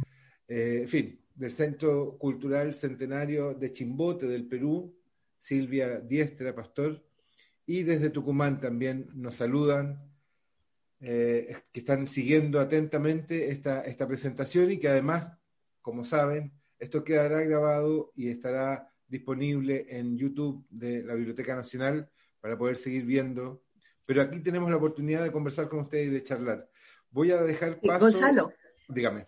[0.47, 4.97] eh, en fin, del Centro Cultural Centenario de Chimbote del Perú,
[5.38, 7.06] Silvia Diestra, pastor,
[7.67, 10.01] y desde Tucumán también nos saludan,
[10.97, 15.38] que están siguiendo atentamente esta, esta presentación y que además
[15.86, 22.10] como saben, esto quedará grabado y estará disponible en YouTube de la Biblioteca Nacional
[22.41, 23.62] para poder seguir viendo.
[24.06, 26.70] Pero aquí tenemos la oportunidad de conversar con ustedes y de charlar.
[27.12, 28.06] Voy a dejar paso.
[28.06, 28.54] Gonzalo.
[28.88, 29.28] Dígame.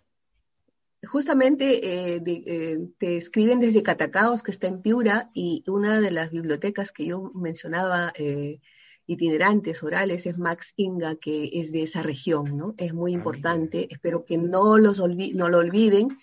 [1.05, 6.31] Justamente eh, eh, te escriben desde Catacaos, que está en Piura, y una de las
[6.31, 8.59] bibliotecas que yo mencionaba, eh,
[9.05, 12.73] itinerantes, orales, es Max Inga, que es de esa región, ¿no?
[12.77, 13.87] Es muy ah, importante.
[13.89, 16.17] Espero que no, los no lo olviden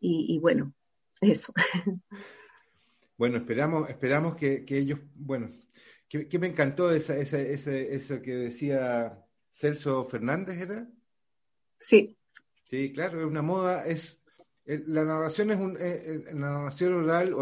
[0.00, 0.72] y, bueno,
[1.20, 1.52] eso.
[3.16, 5.50] Bueno, esperamos, esperamos que, ellos, bueno,
[6.10, 10.88] que, me encantó esa, esa, eso que decía Celso Fernández, ¿era?
[11.78, 12.16] Sí.
[12.64, 14.20] Sí, claro, es una moda, es
[14.66, 17.34] la narración es un, la narración oral,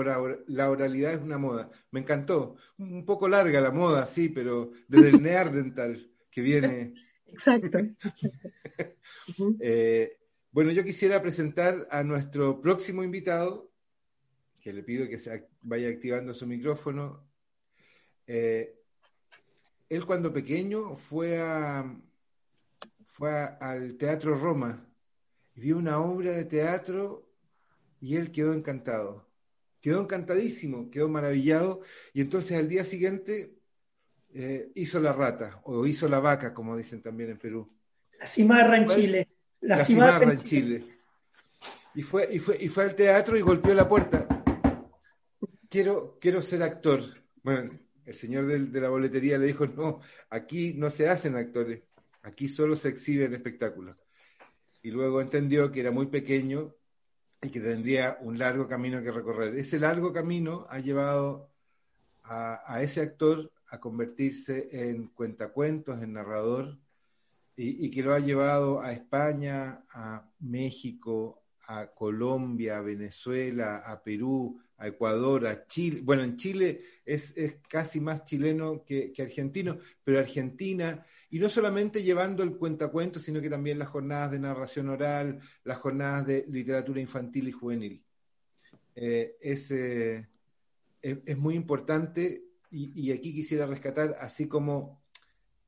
[0.46, 1.70] la oralidad es una moda.
[1.90, 2.56] Me encantó.
[2.78, 6.94] Un poco larga la moda, sí, pero desde el Neardental que viene.
[7.26, 7.78] Exacto.
[9.60, 10.18] eh,
[10.50, 13.70] bueno, yo quisiera presentar a nuestro próximo invitado,
[14.60, 17.27] que le pido que se vaya activando su micrófono.
[18.28, 18.74] Eh,
[19.88, 21.90] él cuando pequeño fue, a,
[23.06, 24.86] fue al Teatro Roma
[25.56, 27.26] y vio una obra de teatro
[28.00, 29.26] y él quedó encantado.
[29.80, 31.80] Quedó encantadísimo, quedó maravillado
[32.12, 33.54] y entonces al día siguiente
[34.34, 37.72] eh, hizo la rata o hizo la vaca, como dicen también en Perú.
[38.20, 39.28] La cimarra en Chile.
[39.62, 40.84] La, cimarra en Chile.
[41.94, 44.26] Y fue, y, fue, y fue al teatro y golpeó la puerta.
[45.68, 47.02] Quiero, quiero ser actor.
[47.42, 47.70] Bueno,
[48.08, 51.82] el señor de la boletería le dijo, no, aquí no se hacen actores,
[52.22, 53.96] aquí solo se exhiben espectáculos.
[54.82, 56.74] Y luego entendió que era muy pequeño
[57.42, 59.56] y que tendría un largo camino que recorrer.
[59.56, 61.50] Ese largo camino ha llevado
[62.22, 66.78] a, a ese actor a convertirse en cuentacuentos, en narrador,
[67.60, 74.58] y, que lo ha llevado a España, a México, a Colombia, a Venezuela, a Perú,
[74.78, 76.00] a Ecuador, a Chile.
[76.02, 77.34] Bueno, en Chile es,
[77.68, 83.50] casi más chileno que, argentino, pero Argentina, y no solamente llevando el cuentacuento, sino que
[83.50, 88.02] también las jornadas de narración oral, las jornadas de literatura infantil y juvenil.
[88.94, 90.26] Eh, eh,
[91.02, 95.02] es, es, muy importante y, aquí quisiera rescatar, así como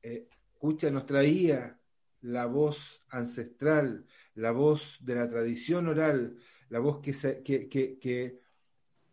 [0.01, 1.79] eh, Escucha nos traía
[2.21, 4.05] la voz ancestral,
[4.35, 6.37] la voz de la tradición oral,
[6.69, 8.39] la voz que, se, que, que,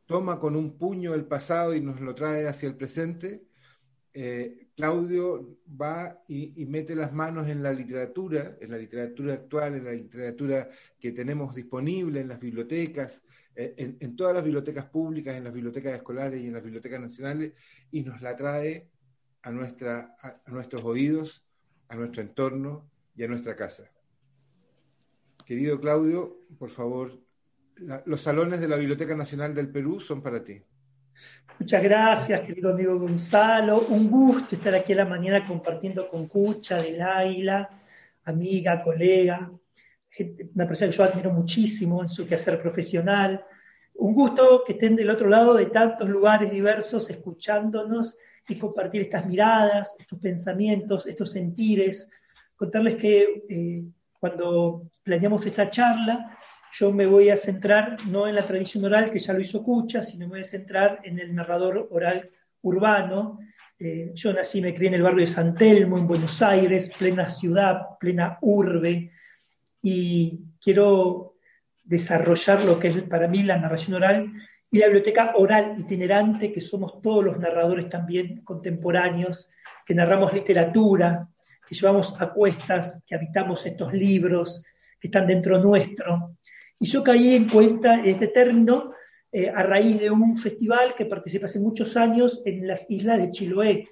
[0.06, 3.44] toma con un puño el pasado y nos lo trae hacia el presente,
[4.14, 9.84] eh, Claudio va y, mete las manos en la literatura, en la literatura actual, en
[9.84, 13.22] la literatura que tenemos disponible en las bibliotecas,
[13.54, 17.52] eh, en, todas las bibliotecas públicas, en las bibliotecas escolares y en las bibliotecas nacionales,
[17.90, 18.88] y nos la trae
[19.42, 21.44] a, nuestra, a nuestros oídos,
[21.88, 23.90] a nuestro entorno, y a nuestra casa.
[25.48, 27.22] Querido Claudio, por favor,
[28.04, 30.60] los salones de la Biblioteca Nacional del Perú son para ti.
[31.58, 33.86] Muchas gracias, querido amigo Gonzalo.
[33.88, 37.66] Un gusto estar aquí en la mañana compartiendo con Cucha del Águila,
[38.24, 39.50] amiga, colega,
[40.54, 43.42] una persona que yo admiro muchísimo en su quehacer profesional.
[43.94, 49.24] Un gusto que estén del otro lado de tantos lugares diversos escuchándonos y compartir estas
[49.24, 52.06] miradas, estos pensamientos, estos sentires
[52.58, 53.84] contarles que eh,
[54.18, 56.38] cuando planeamos esta charla,
[56.72, 60.02] yo me voy a centrar no en la tradición oral, que ya lo hizo Cucha,
[60.02, 62.30] sino me voy a centrar en el narrador oral
[62.62, 63.38] urbano.
[63.78, 67.28] Eh, yo nací, me crié en el barrio de San Telmo, en Buenos Aires, plena
[67.28, 69.12] ciudad, plena urbe,
[69.80, 71.36] y quiero
[71.84, 74.30] desarrollar lo que es para mí la narración oral
[74.70, 79.48] y la biblioteca oral itinerante, que somos todos los narradores también contemporáneos,
[79.86, 81.28] que narramos literatura,
[81.68, 84.62] que llevamos a cuestas, que habitamos estos libros,
[84.98, 86.36] que están dentro nuestro.
[86.78, 88.92] Y yo caí en cuenta este término
[89.30, 93.30] eh, a raíz de un festival que participé hace muchos años en las islas de
[93.30, 93.88] Chiloé,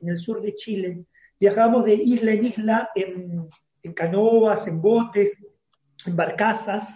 [0.00, 1.04] en el sur de Chile.
[1.38, 3.48] Viajábamos de isla en isla en,
[3.82, 5.36] en canoas, en botes,
[6.06, 6.92] en barcazas,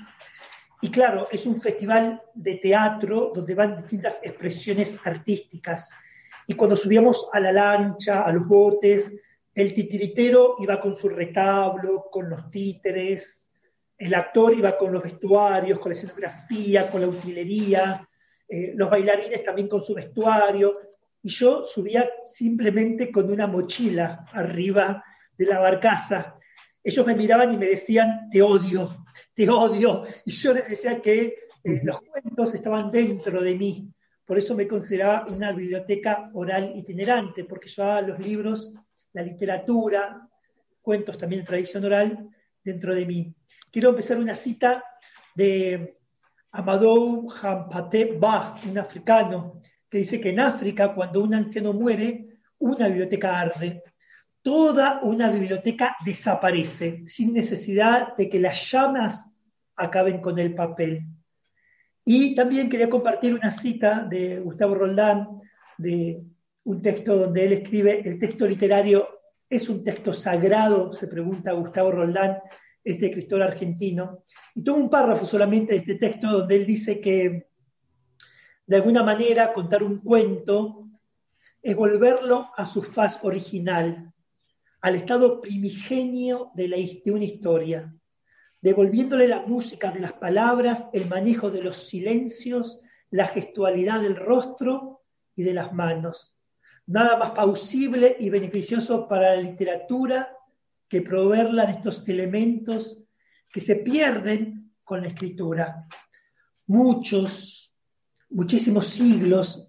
[0.80, 5.88] Y claro, es un festival de teatro donde van distintas expresiones artísticas.
[6.46, 9.12] Y cuando subíamos a la lancha, a los botes,
[9.54, 13.50] el titiritero iba con su retablo, con los títeres,
[13.96, 18.08] el actor iba con los vestuarios, con la escenografía, con la utilería,
[18.48, 20.78] eh, los bailarines también con su vestuario,
[21.22, 25.02] y yo subía simplemente con una mochila arriba
[25.38, 26.36] de la barcaza.
[26.82, 30.04] Ellos me miraban y me decían, te odio, te odio.
[30.26, 31.34] Y yo les decía que
[31.64, 33.88] eh, los cuentos estaban dentro de mí.
[34.26, 38.74] Por eso me consideraba una biblioteca oral itinerante, porque llevaba los libros,
[39.14, 40.28] la literatura,
[40.82, 42.28] cuentos también de tradición oral
[42.62, 43.34] dentro de mí.
[43.70, 44.84] Quiero empezar una cita
[45.34, 45.96] de
[46.50, 52.88] Amadou Hampate Ba, un africano, que dice que en África, cuando un anciano muere, una
[52.88, 53.82] biblioteca arde.
[54.42, 59.26] Toda una biblioteca desaparece sin necesidad de que las llamas
[59.76, 61.02] acaben con el papel.
[62.04, 65.40] Y también quería compartir una cita de Gustavo Roldán,
[65.78, 66.22] de
[66.64, 69.08] un texto donde él escribe, el texto literario
[69.48, 72.38] es un texto sagrado, se pregunta Gustavo Roldán,
[72.82, 74.24] este escritor argentino.
[74.54, 77.46] Y tomo un párrafo solamente de este texto donde él dice que
[78.66, 80.88] de alguna manera, contar un cuento
[81.62, 84.12] es volverlo a su faz original,
[84.80, 87.94] al estado primigenio de, la, de una historia,
[88.62, 95.02] devolviéndole la música de las palabras, el manejo de los silencios, la gestualidad del rostro
[95.36, 96.33] y de las manos.
[96.86, 100.36] Nada más pausible y beneficioso para la literatura
[100.88, 102.98] que proveerla de estos elementos
[103.50, 105.86] que se pierden con la escritura.
[106.66, 107.64] Muchos
[108.30, 109.68] muchísimos siglos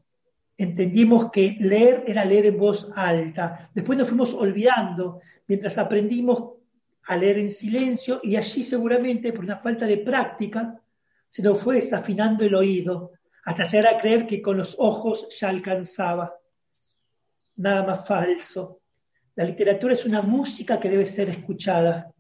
[0.58, 3.70] entendimos que leer era leer en voz alta.
[3.74, 6.56] Después nos fuimos olvidando mientras aprendimos
[7.08, 10.82] a leer en silencio y allí seguramente por una falta de práctica
[11.28, 13.12] se nos fue desafinando el oído
[13.44, 16.34] hasta llegar a creer que con los ojos ya alcanzaba.
[17.58, 18.82] Nada más falso.
[19.36, 22.12] La literatura es una música que debe ser escuchada.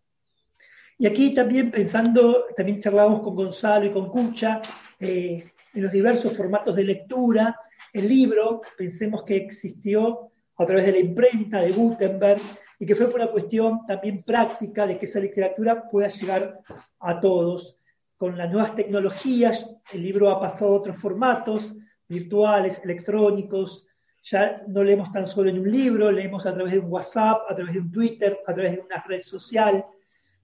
[0.98, 4.62] Y aquí también pensando, también charlábamos con Gonzalo y con Cucha,
[5.00, 7.60] eh, en los diversos formatos de lectura.
[7.92, 12.42] El libro, pensemos que existió a través de la imprenta de Gutenberg
[12.80, 16.60] y que fue por una cuestión también práctica de que esa literatura pueda llegar
[17.00, 17.78] a todos.
[18.18, 21.74] Con las nuevas tecnologías, el libro ha pasado a otros formatos,
[22.08, 23.85] virtuales, electrónicos.
[24.26, 27.55] Ya no leemos tan solo en un libro, leemos a través de un WhatsApp, a
[27.55, 29.86] través de un Twitter, a través de una red social.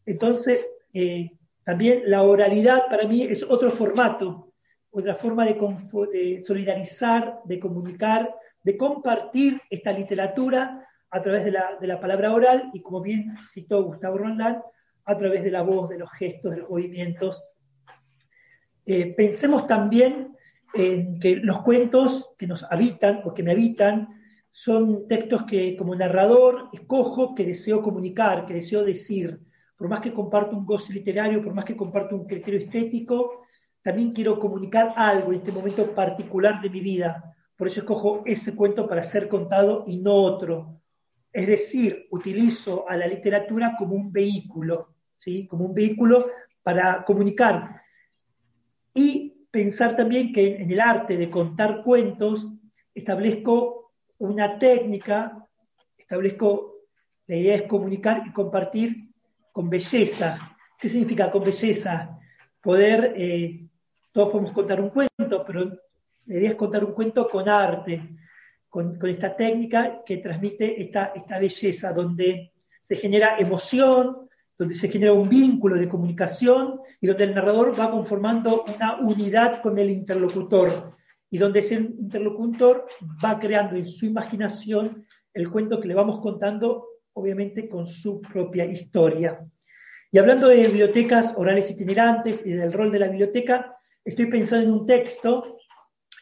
[0.06, 1.32] Entonces, eh,
[1.64, 4.52] también la oralidad para mí es otro formato
[4.92, 12.34] otra forma de, solidarizar, de comunicar, de compartir esta literatura a través de la, palabra
[12.34, 14.62] oral y, como bien citó Gustavo Roldán,
[15.06, 17.44] a través de la voz, de los gestos, de los movimientos.
[18.86, 20.36] Eh, pensemos también
[20.74, 24.10] en que los cuentos que nos habitan o que me habitan
[24.52, 29.40] son textos que como narrador escojo, que deseo comunicar, que deseo decir.
[29.78, 33.46] Por más que comparto un goce literario, por más que comparto un criterio estético,
[33.82, 37.36] también quiero comunicar algo en este momento particular de mi vida.
[37.56, 40.82] Por eso escojo ese cuento para ser contado y no otro.
[41.34, 45.48] Es decir, utilizo a la literatura como un vehículo, ¿sí?
[45.48, 46.28] como un vehículo
[46.62, 47.82] para comunicar.
[48.94, 52.48] Y pensar también que en el arte de contar cuentos
[52.96, 55.46] establezco una técnica,
[55.98, 56.76] establezco,
[57.28, 59.10] la idea es comunicar y compartir
[59.52, 60.58] con belleza.
[60.80, 62.18] ¿Qué significa con belleza?
[62.62, 63.68] Poder eh,
[64.12, 65.66] todos podemos contar un cuento, pero
[66.26, 68.10] la idea es contar un cuento con arte,
[68.70, 72.52] con, esta técnica que transmite esta, esta belleza, donde
[72.84, 74.30] se genera emoción,
[74.62, 79.60] donde se genera un vínculo de comunicación y donde el narrador va conformando una unidad
[79.60, 80.94] con el interlocutor
[81.32, 82.86] y donde ese interlocutor
[83.26, 85.04] va creando en su imaginación
[85.34, 89.44] el cuento que le vamos contando, obviamente con su propia historia.
[90.12, 94.74] Y hablando de bibliotecas orales itinerantes y del rol de la biblioteca, estoy pensando en
[94.74, 95.58] un texto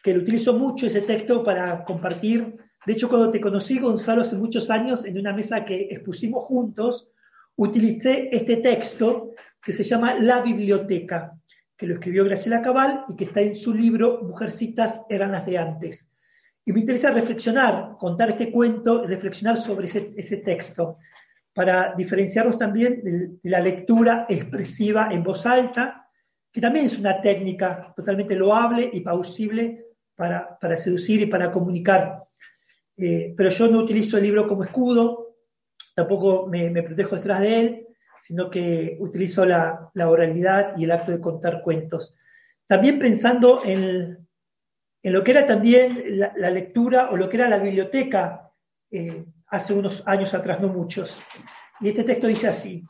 [0.02, 2.56] que lo utilizo mucho, ese texto, para compartir.
[2.86, 7.10] De hecho, cuando te conocí, Gonzalo, hace muchos años, en una mesa que expusimos juntos,
[7.62, 9.32] utilicé este texto
[9.62, 11.32] que se llama La Biblioteca,
[11.76, 15.58] que lo escribió Graciela Cabal y que está en su libro Mujercitas eran las de
[15.58, 16.10] antes.
[16.64, 20.96] Y me interesa reflexionar, contar este cuento, reflexionar sobre ese, texto,
[21.52, 26.08] para diferenciarnos también de la lectura expresiva en voz alta
[26.52, 29.84] que también es una técnica totalmente loable y pausible
[30.16, 32.24] para, seducir y para comunicar.
[32.96, 35.29] Eh, pero yo no utilizo el libro como escudo,
[35.94, 37.86] tampoco me, protejo detrás de él,
[38.20, 42.14] sino que utilizo la, oralidad y el acto de contar cuentos.
[42.66, 44.26] También pensando en,
[45.02, 48.50] lo que era también la, lectura o lo que era la biblioteca
[48.90, 51.18] eh, hace unos años atrás, no muchos.
[51.80, 52.84] Y este texto dice así,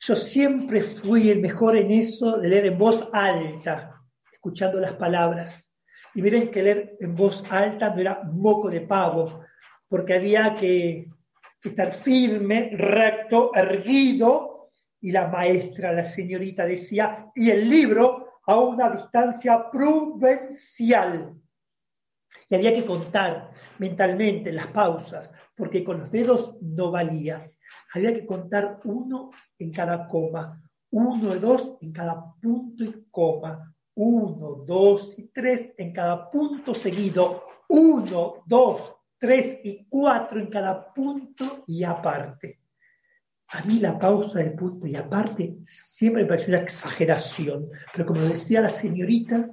[0.00, 4.00] yo siempre fui el mejor en eso de leer en voz alta,
[4.32, 5.72] escuchando las palabras.
[6.14, 9.44] Y miren que leer en voz alta no era moco de pavo,
[9.88, 11.08] porque había que
[11.62, 14.58] estar firme, recto, erguido,
[15.00, 21.34] y la maestra, la señorita, decía, y el libro a una distancia prudencial.
[22.48, 27.50] Y había que contar mentalmente las pausas, porque con los dedos no valía.
[27.94, 33.74] Había que contar uno en cada coma, uno y dos en cada punto y coma,
[33.94, 40.92] uno, dos y tres en cada punto seguido, uno, dos, tres y cuatro en cada
[40.92, 42.60] punto y aparte.
[43.48, 48.20] A mí la pausa del punto y aparte siempre me pareció una exageración, pero como
[48.20, 49.48] decía la señorita,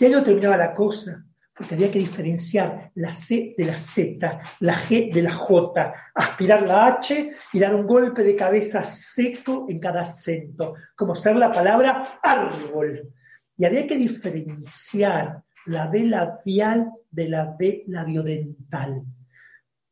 [0.00, 4.74] ya no terminaba la cosa, porque había que diferenciar la C de la Z, la
[4.86, 9.78] G de la J, aspirar la H y dar un golpe de cabeza seco en
[9.78, 13.12] cada acento, como ser la palabra árbol.
[13.56, 19.02] Y había que diferenciar la B labial de la B labiodental.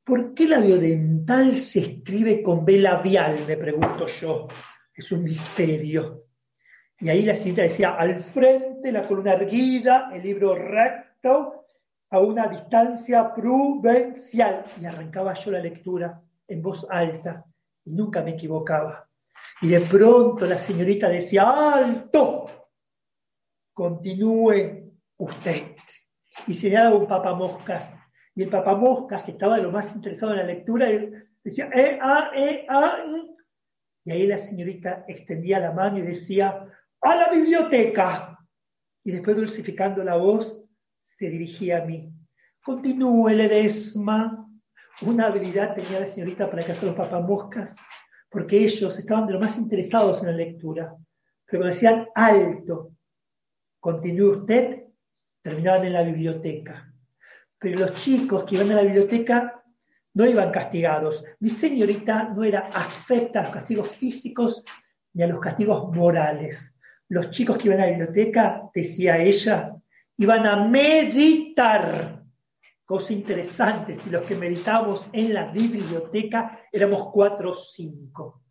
[0.04, 3.46] ¿Por qué labiodental se escribe con B labial?
[3.46, 4.48] Me pregunto yo.
[4.94, 6.24] Es un misterio.
[6.98, 11.66] Y ahí la señorita decía, al frente, la columna erguida, el libro recto,
[12.10, 14.66] a una distancia prudencial.
[14.80, 17.44] Y arrancaba yo la lectura en voz alta
[17.84, 19.08] y nunca me equivocaba.
[19.62, 22.46] Y de pronto la señorita decía, alto,
[23.72, 24.81] continúe
[25.18, 25.76] usted.
[26.46, 27.94] Y se daba un papamoscas
[28.34, 30.88] y el papamoscas, que estaba de lo más interesado en la lectura,
[31.44, 33.04] decía, eh, ah, eh, ah.
[34.04, 36.66] Y ahí la señorita extendía la mano y decía,
[37.00, 38.38] a la biblioteca.
[39.04, 40.64] Y después, dulcificando la voz,
[41.02, 42.10] se dirigía a mí.
[42.64, 44.48] Continúe, Ledesma.
[45.02, 47.76] Una habilidad tenía la señorita para cazar los papamoscas,
[48.30, 50.94] porque ellos estaban de lo más interesados en la lectura.
[51.46, 52.92] Pero decían alto,
[53.80, 54.81] continúe usted,
[55.42, 56.92] terminaban en la biblioteca
[57.62, 59.62] pero los chicos que iban a la biblioteca
[60.14, 61.24] no iban castigados.
[61.38, 64.64] Mi señorita no era afecta a los castigos físicos
[65.14, 66.74] ni a los castigos morales.
[67.08, 69.76] Los chicos que iban a la biblioteca, decía ella,
[70.18, 72.24] iban a meditar.
[72.84, 78.42] Cosa interesante, si los que meditábamos en la biblioteca éramos cuatro o cinco.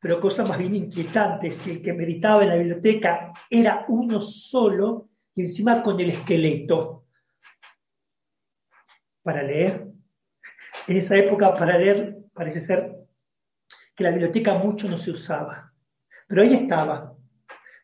[0.00, 5.08] Pero cosa más bien inquietante, si el que meditaba en la biblioteca era uno solo
[5.38, 7.04] y encima con el esqueleto
[9.22, 9.86] para leer.
[10.88, 12.92] En esa época para leer parece ser
[13.94, 15.72] que la biblioteca mucho no se usaba,
[16.26, 17.14] pero ahí estaba,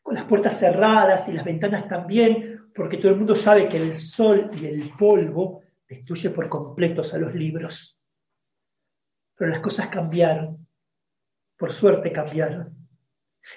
[0.03, 3.95] con las puertas cerradas y las ventanas también, porque todo el mundo sabe que el
[3.95, 7.97] sol y el polvo destruye por completos a los libros.
[9.37, 10.67] Pero las cosas cambiaron,
[11.57, 12.77] por suerte cambiaron.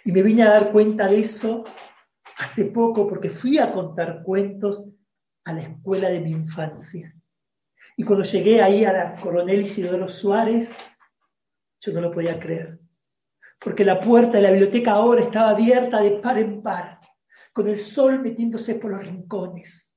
[0.06, 1.66] Y me vine a dar cuenta de eso
[2.38, 4.86] hace poco porque fui a contar cuentos
[5.46, 7.14] a la escuela de mi infancia.
[7.96, 10.76] Y cuando llegué ahí a la Coronel Isidoro Suárez,
[11.82, 12.80] yo no lo podía creer.
[13.60, 17.00] Porque la puerta de la biblioteca ahora estaba abierta de par en par,
[17.54, 19.96] con el sol metiéndose por los rincones.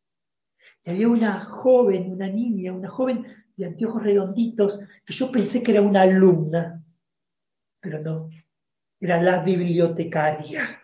[0.83, 5.73] Y había una joven, una niña, una joven de anteojos redonditos, que yo pensé que
[5.73, 6.83] era una alumna,
[7.81, 8.31] pero no,
[8.99, 10.80] era la bibliotecaria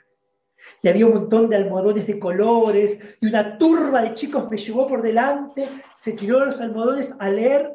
[0.83, 4.87] y había un montón de almohadones de colores y una turba de chicos me llevó
[4.87, 7.73] por delante, se tiró los almohadones a leer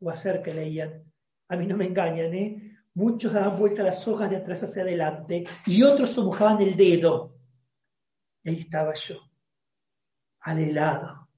[0.00, 1.04] o a hacer que leían.
[1.48, 2.76] A mí no me engañan, ¿eh?
[2.94, 7.36] Muchos daban vuelta las hojas de atrás hacia adelante y otros se mojaban el dedo.
[8.42, 9.16] Y ahí estaba yo,
[10.40, 11.28] al helado,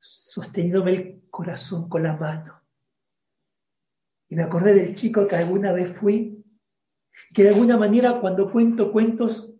[0.00, 2.62] sosteniéndome el corazón con la mano.
[4.28, 6.42] Y me acordé del chico que alguna vez fui,
[7.34, 9.51] que de alguna manera cuando cuento cuentos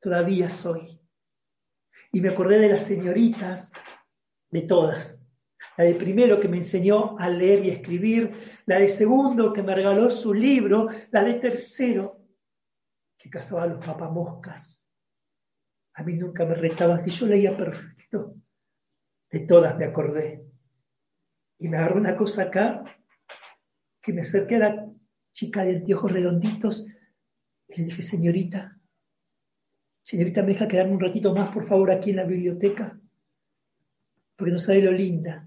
[0.00, 1.00] todavía soy.
[2.12, 3.72] Y me acordé de las señoritas,
[4.50, 5.22] de todas.
[5.76, 9.74] La de primero que me enseñó a leer y escribir, la de segundo que me
[9.74, 12.20] regaló su libro, la de tercero
[13.16, 14.90] que cazaba a los papamoscas.
[15.94, 18.34] A mí nunca me retaba si yo leía perfecto.
[19.30, 20.44] De todas me acordé.
[21.58, 22.82] Y me agarró una cosa acá,
[24.00, 24.90] que me acerqué a la
[25.32, 26.86] chica de anteojos redonditos
[27.68, 28.79] y le dije, señorita,
[30.02, 32.98] Señorita, ¿me deja quedarme un ratito más, por favor, aquí en la biblioteca?
[34.36, 35.46] Porque no sabe lo linda,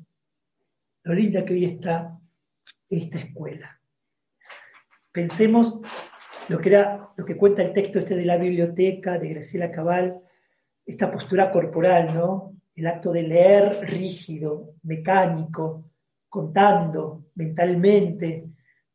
[1.03, 2.19] lo linda que hoy está
[2.89, 3.79] esta escuela.
[5.11, 5.79] Pensemos
[6.49, 10.19] lo que, era, lo que cuenta el texto este de la biblioteca de Graciela Cabal,
[10.85, 12.53] esta postura corporal, ¿no?
[12.75, 15.91] El acto de leer rígido, mecánico,
[16.29, 18.45] contando mentalmente,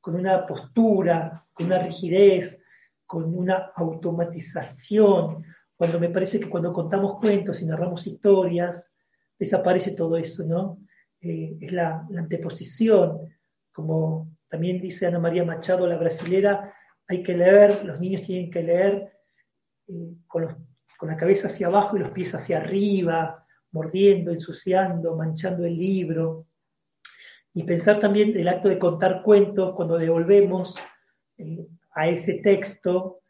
[0.01, 2.61] con una postura, con una rigidez,
[3.09, 5.43] con una automatización,
[5.75, 8.91] cuando me parece que cuando contamos cuentos y narramos historias,
[9.39, 10.79] desaparece todo eso, ¿no?
[11.23, 13.35] Eh, es la, anteposición,
[13.73, 16.75] como también dice Ana María Machado, la brasilera,
[17.07, 19.11] hay que leer, los niños tienen que leer
[19.87, 20.67] eh, con,
[20.99, 26.47] con la cabeza hacia abajo y los pies hacia arriba, mordiendo, ensuciando, manchando el libro.
[27.55, 30.77] Y pensar también el acto de contar cuentos cuando devolvemos
[31.39, 31.67] eh,
[31.99, 33.23] a ese texto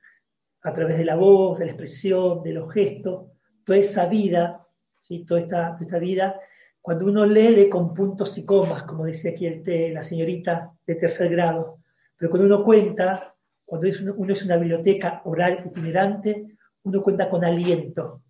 [0.63, 3.31] a través de la voz, de la expresión, de los gestos,
[3.65, 4.67] toda esa vida,
[5.01, 5.25] ¿sí?
[5.25, 6.39] toda, esta, vida,
[6.83, 10.95] cuando uno lee, lee con puntos y comas, como decía aquí el, la señorita de
[10.97, 11.79] tercer grado,
[12.19, 16.47] pero cuando uno cuenta, cuando es uno, es una biblioteca oral itinerante,
[16.83, 18.23] uno cuenta con aliento.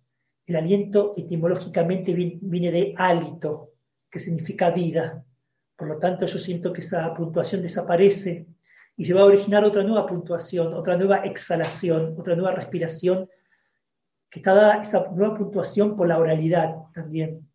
[0.45, 3.71] El aliento etimológicamente viene de hálito,
[4.09, 5.21] que significa vida.
[5.75, 8.47] Por lo tanto, yo siento que esa puntuación desaparece
[8.99, 13.29] y se va a originar otra nueva puntuación, otra nueva exhalación, otra nueva respiración,
[14.29, 17.49] que está dada esa nueva puntuación por la oralidad también.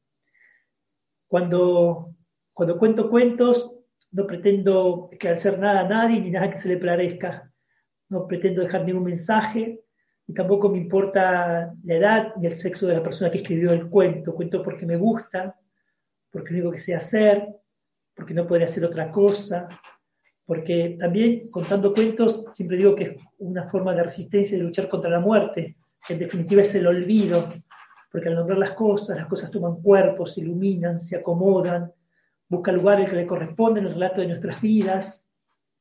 [1.29, 2.15] Cuando,
[2.55, 3.73] cuando cuento cuentos,
[4.13, 7.53] no pretendo hacer nada a nadie ni nada que se le parezca.
[8.09, 9.83] No pretendo dejar ningún mensaje
[10.27, 13.91] y tampoco me importa la edad ni el sexo de la persona que escribió el
[13.91, 14.35] cuento.
[14.35, 15.55] Cuento porque me gusta,
[16.31, 17.55] porque lo único que sé hacer,
[18.17, 19.69] porque no podría hacer otra cosa,
[20.47, 24.89] porque también contando cuentos siempre digo que es una forma de resistencia y de luchar
[24.89, 25.77] contra la muerte,
[26.07, 27.53] que en definitiva es el olvido,
[28.13, 31.91] porque al nombrar las cosas, las cosas toman cuerpo, se iluminan, se acomodan,
[32.49, 35.27] buscan lugares que le corresponden al relato de nuestras vidas.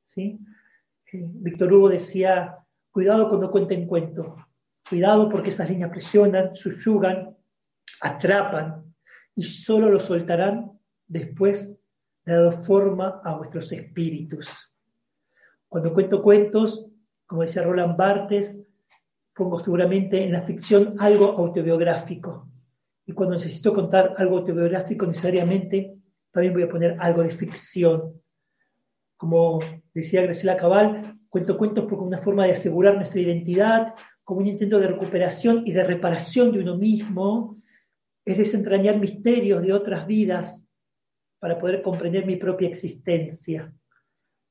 [0.03, 0.39] ¿sí?
[1.11, 2.57] Eh, Víctor Hugo decía,
[2.91, 4.27] cuidado cuando cuenten cuentos,
[4.89, 7.35] cuidado porque esas líneas presionan, subyugan,
[8.01, 8.83] atrapan
[9.35, 10.71] y solo lo soltarán
[11.07, 11.71] después
[12.25, 14.49] dado forma a vuestros espíritus.
[15.67, 16.87] Cuando cuento cuentos,
[17.25, 18.59] como decía Roland Barthes,
[19.35, 22.47] pongo seguramente en la ficción algo autobiográfico.
[23.05, 25.97] Y cuando necesito contar algo autobiográfico, necesariamente
[26.31, 28.21] también voy a poner algo de ficción.
[29.17, 29.59] Como
[29.93, 34.79] decía Graciela Cabal, cuento cuentos como una forma de asegurar nuestra identidad, como un intento
[34.79, 37.57] de recuperación y de reparación de uno mismo,
[38.25, 40.63] es desentrañar misterios de otras vidas
[41.43, 43.69] para poder comprender mi propia existencia.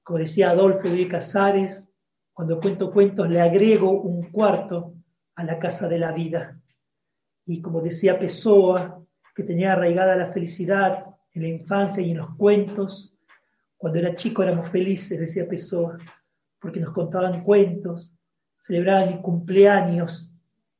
[0.03, 1.91] Como decía Adolfo de Casares,
[2.35, 4.93] cuando cuento cuentos le agrego un cuarto
[5.35, 6.61] a la casa de la vida.
[7.47, 9.03] Y como decía Pessoa,
[9.35, 13.17] que tenía arraigada la felicidad en la infancia y en los cuentos,
[13.79, 15.97] cuando era chico éramos felices, decía Pessoa,
[16.61, 18.15] porque nos contaban cuentos,
[18.61, 20.31] celebraban mi cumpleaños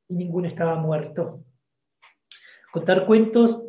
[0.07, 1.43] y ninguno estaba muerto.
[2.71, 3.62] Contar cuentos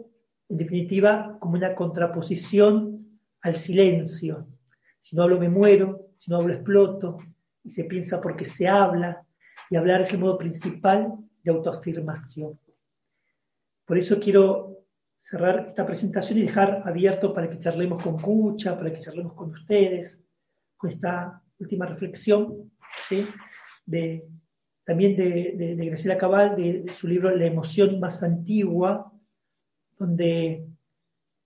[0.54, 4.46] en definitiva, como una contraposición al silencio.
[5.00, 7.18] Si no hablo me muero, si no hablo exploto,
[7.64, 9.26] y se piensa porque se habla,
[9.68, 12.56] y hablar es el modo principal de autoafirmación.
[13.84, 14.84] Por eso quiero
[15.16, 19.50] cerrar esta presentación y dejar abierto para que charlemos con Cucha, para que charlemos con
[19.50, 20.22] ustedes,
[20.76, 22.70] con esta última reflexión,
[23.86, 24.24] de,
[24.84, 29.10] también de, de, de Graciela Cabal, de su libro La emoción más antigua,
[30.04, 30.66] donde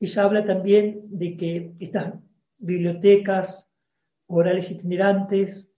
[0.01, 2.15] ella habla también de que estas
[2.59, 3.69] bibliotecas
[4.27, 5.73] orales itinerantes,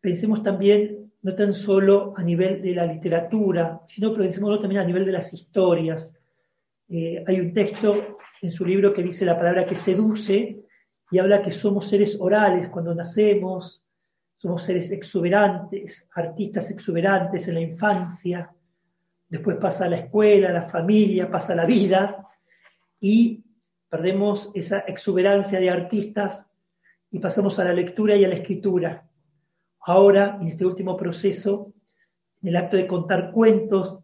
[0.00, 5.06] pensemos también no tan solo a nivel de la literatura, sino pensémoslo también a nivel
[5.06, 6.12] de las historias.
[6.88, 10.64] Eh, hay un texto en su libro que dice la palabra que seduce
[11.10, 13.84] y habla que somos seres orales cuando nacemos,
[14.36, 18.50] somos seres exuberantes, artistas exuberantes en la infancia,
[19.32, 22.28] después pasa la escuela, la familia, pasa la vida
[23.00, 23.42] y
[23.88, 26.46] perdemos esa exuberancia de artistas
[27.10, 29.08] y pasamos a la lectura y a la escritura.
[29.86, 31.72] Ahora, en este último proceso,
[32.42, 34.00] en el acto de contar cuentos,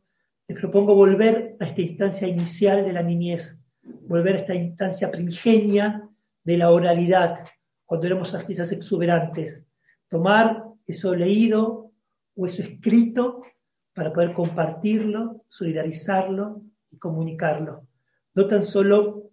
[0.47, 6.09] les propongo volver a esta instancia inicial de la niñez, volver a esta instancia primigenia
[6.43, 7.41] de la oralidad,
[7.85, 9.67] cuando éramos artistas exuberantes,
[10.09, 11.93] tomar eso leído
[12.35, 13.43] o eso escrito
[13.99, 17.89] para poder compartirlo, solidarizarlo y comunicarlo.
[18.33, 19.33] No tan solo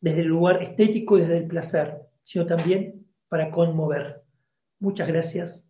[0.00, 4.22] desde el lugar estético y desde el placer, sino también para conmover.
[4.80, 5.64] Muchas gracias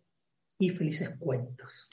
[0.57, 1.91] y felices cuentos.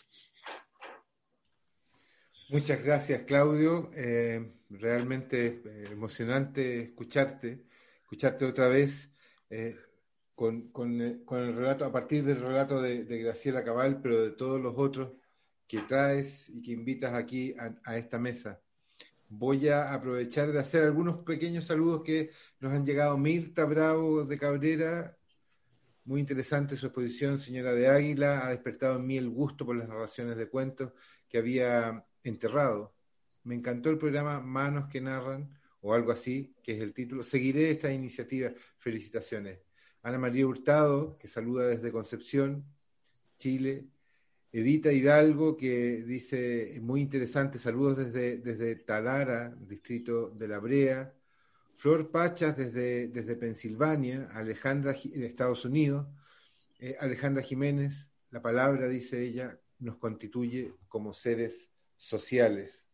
[2.49, 3.91] Muchas gracias, Claudio.
[3.95, 7.67] Eh, realmente eh, emocionante escucharte,
[8.01, 9.13] escucharte otra vez.
[9.51, 9.77] Eh,
[10.35, 10.71] con,
[11.03, 15.11] el relato, a partir del relato de, Graciela Cabal, pero de todos los otros
[15.69, 17.55] que traes y que invitas aquí
[17.85, 18.61] a, esta mesa.
[19.29, 23.19] Voy a aprovechar de hacer algunos pequeños saludos que nos han llegado.
[23.19, 25.17] Mirta Bravo de Cabrera,
[26.05, 29.89] muy interesante su exposición, señora de Águila, ha despertado en mí el gusto por las
[29.89, 30.93] narraciones de cuentos
[31.29, 32.95] que había enterrado.
[33.45, 37.23] Me encantó el programa Manos que Narran, o algo así, que es el título.
[37.23, 38.53] Seguiré esta iniciativa.
[38.79, 39.61] Felicitaciones.
[40.03, 42.65] Ana María Hurtado, que saluda desde Concepción,
[43.37, 43.87] Chile.
[44.53, 51.15] Edita Hidalgo, que dice, muy interesante, saludos desde, desde Talara, distrito de La Brea.
[51.75, 56.07] Flor Pachas desde, desde Pensilvania, Alejandra de Estados Unidos.
[56.81, 62.89] Eh, Alejandra Jiménez, la palabra, dice ella, nos constituye como seres sociales.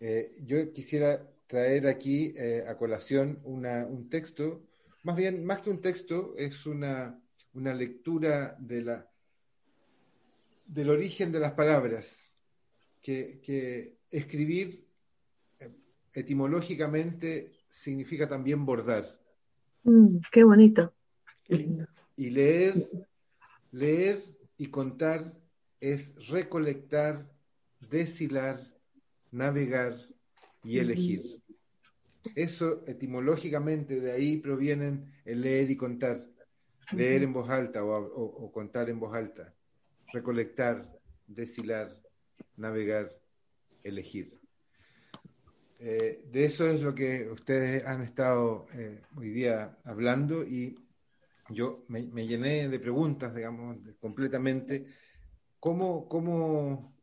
[0.00, 4.68] Eh, yo quisiera traer aquí eh, a colación un texto
[5.08, 7.18] más bien, más que un texto, es una,
[7.54, 9.10] lectura de la,
[10.68, 12.30] del origen de las palabras,
[13.02, 14.86] que, escribir
[15.58, 15.70] eh,
[16.12, 19.18] etimológicamente significa también bordar.
[19.82, 20.94] Mm, qué bonito.
[22.16, 22.88] Y leer,
[23.72, 24.24] leer
[24.56, 25.34] y contar
[25.80, 27.30] es recolectar,
[27.80, 28.60] deshilar,
[29.30, 29.96] navegar
[30.64, 31.40] y elegir.
[32.34, 36.26] Eso etimológicamente de ahí provienen el leer y contar,
[36.92, 39.54] leer en voz alta o, contar en voz alta,
[40.12, 40.90] recolectar,
[41.26, 41.94] deshilar,
[42.56, 43.12] navegar,
[43.82, 44.38] elegir.
[45.80, 50.76] Eh, de eso es lo que ustedes han estado eh, hoy día hablando y
[51.50, 54.86] yo me, llené de preguntas, digamos, completamente.
[55.60, 56.94] ¿Cómo, cómo,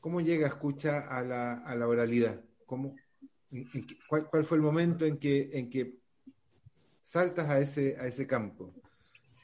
[0.00, 2.42] cómo llega escucha a la, a la oralidad?
[2.64, 2.96] ¿Cómo,
[4.08, 5.98] cuál, fue el momento en que, en que
[7.02, 8.74] saltas a ese, a ese campo?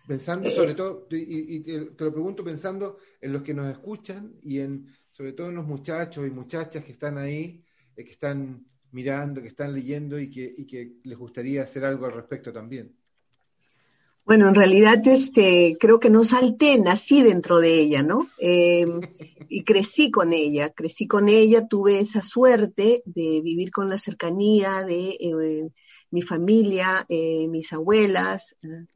[0.06, 4.86] Pensando sobre todo, y, te, lo pregunto pensando en los que nos escuchan y en
[5.12, 7.62] sobre todo en los muchachos y muchachas que están ahí,
[7.96, 12.06] eh, que están mirando, que están leyendo y que, y que les gustaría hacer algo
[12.06, 12.96] al respecto también.
[14.24, 18.30] Bueno, en realidad este, creo que no salté, nací dentro de ella, ¿no?
[18.38, 19.00] Em,
[19.48, 24.84] y crecí con ella, crecí con ella, tuve esa suerte de vivir con la cercanía
[24.84, 25.70] de eh,
[26.10, 28.86] mi familia, eh, mis abuelas, ¿eh?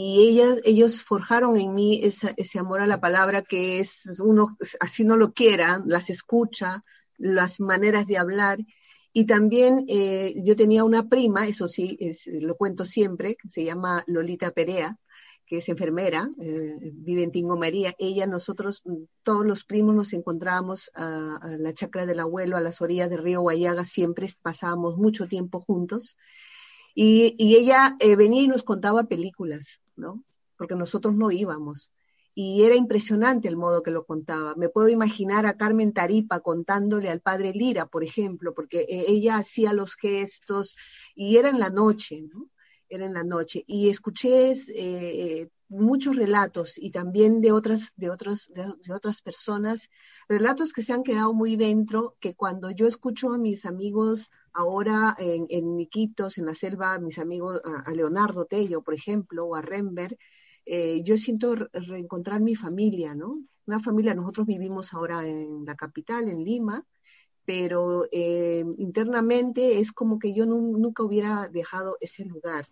[0.00, 5.02] Y ellas, ellos forjaron en mí ese amor a la palabra que es uno, así
[5.02, 6.84] no lo quiera, las escucha,
[7.16, 8.60] las maneras de hablar,
[9.12, 11.98] y también eh, yo tenía una prima, eso sí,
[12.40, 14.96] lo cuento siempre, que se llama Lolita Perea,
[15.44, 17.92] que es enfermera, eh, vive en Tingo María.
[17.98, 18.84] Ella, nosotros,
[19.24, 23.40] todos los primos nos encontrábamos a, la chacra del abuelo, a las orillas del río
[23.40, 26.16] Guayaga, siempre pasábamos mucho tiempo juntos.
[27.00, 30.24] Y, ella eh, venía y nos contaba películas, ¿no?
[30.56, 31.92] Porque nosotros no íbamos
[32.34, 34.56] y era impresionante el modo que lo contaba.
[34.56, 39.36] Me puedo imaginar a Carmen Taripa contándole al padre Lira, por ejemplo, porque eh, ella
[39.36, 40.76] hacía los gestos
[41.14, 42.50] y era en la noche, ¿no?
[42.88, 43.62] Era en la noche.
[43.68, 49.90] Y escuché eh, muchos relatos y también de otras, de, otros, de, otras personas,
[50.28, 55.14] relatos que se han quedado muy dentro, que cuando yo escucho a mis amigos ahora
[55.18, 59.62] en, en Niquitos, en la selva, mis amigos, a, Leonardo Tello, por ejemplo, o a
[59.62, 60.16] Rember,
[60.64, 63.42] eh, yo siento reencontrar mi familia, ¿no?
[63.66, 66.86] Una familia, nosotros vivimos ahora en la capital, en Lima,
[67.44, 72.68] pero eh, internamente es como que yo nunca hubiera dejado ese lugar.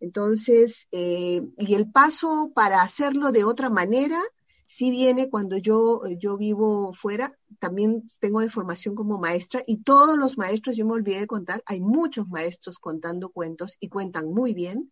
[0.00, 4.20] Entonces, eh, y el paso para hacerlo de otra manera,
[4.66, 10.16] sí viene cuando yo, yo vivo fuera, también tengo de formación como maestra y todos
[10.16, 14.54] los maestros, yo me olvidé de contar, hay muchos maestros contando cuentos y cuentan muy
[14.54, 14.90] bien,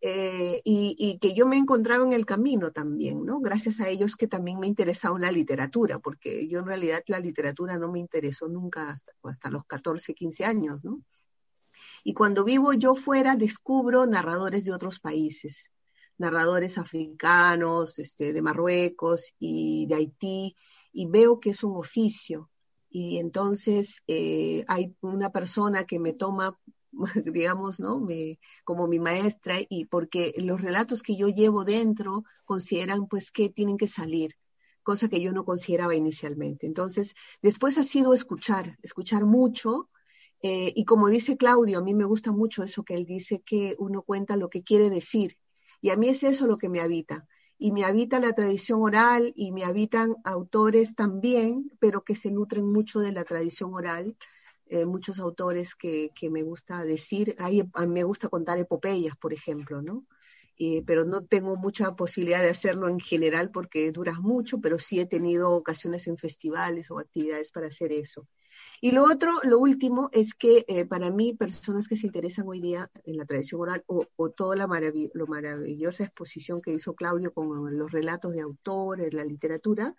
[0.00, 3.38] eh, y, que yo me encontraba en el camino también, ¿no?
[3.38, 7.78] Gracias a ellos que también me interesaba la literatura, porque yo en realidad la literatura
[7.78, 11.02] no me interesó nunca hasta, hasta los 14, 15 años, ¿no?
[12.02, 15.72] Y cuando vivo yo fuera, descubro narradores de otros países,
[16.18, 20.56] narradores africanos, este, de Marruecos y de Haití,
[20.92, 22.50] y veo que es un oficio.
[22.90, 26.58] Y entonces eh, hay una persona que me toma
[27.24, 28.00] digamos, ¿no?
[28.00, 33.48] Me, como mi maestra y porque los relatos que yo llevo dentro consideran pues que
[33.48, 34.36] tienen que salir,
[34.82, 36.66] cosa que yo no consideraba inicialmente.
[36.66, 39.88] Entonces, después ha sido escuchar, escuchar mucho.
[40.42, 43.76] Eh, y como dice Claudio, a mí me gusta mucho eso que él dice, que
[43.78, 45.38] uno cuenta lo que quiere decir.
[45.80, 47.26] Y a mí es eso lo que me habita.
[47.58, 52.70] Y me habita la tradición oral y me habitan autores también, pero que se nutren
[52.70, 54.16] mucho de la tradición oral
[54.66, 60.06] eh, muchos autores que, me gusta decir, ahí me gusta contar epopeyas, por ejemplo, ¿no?
[60.86, 65.06] pero no tengo mucha posibilidad de hacerlo en general porque duras mucho, pero sí he
[65.06, 68.28] tenido ocasiones en festivales o actividades para hacer eso.
[68.84, 72.60] Y lo otro, lo último, es que eh, para mí, personas que se interesan hoy
[72.60, 74.66] día en la tradición oral o, toda la
[75.14, 79.94] lo maravillosa exposición que hizo Claudio con los relatos de autores, la literatura,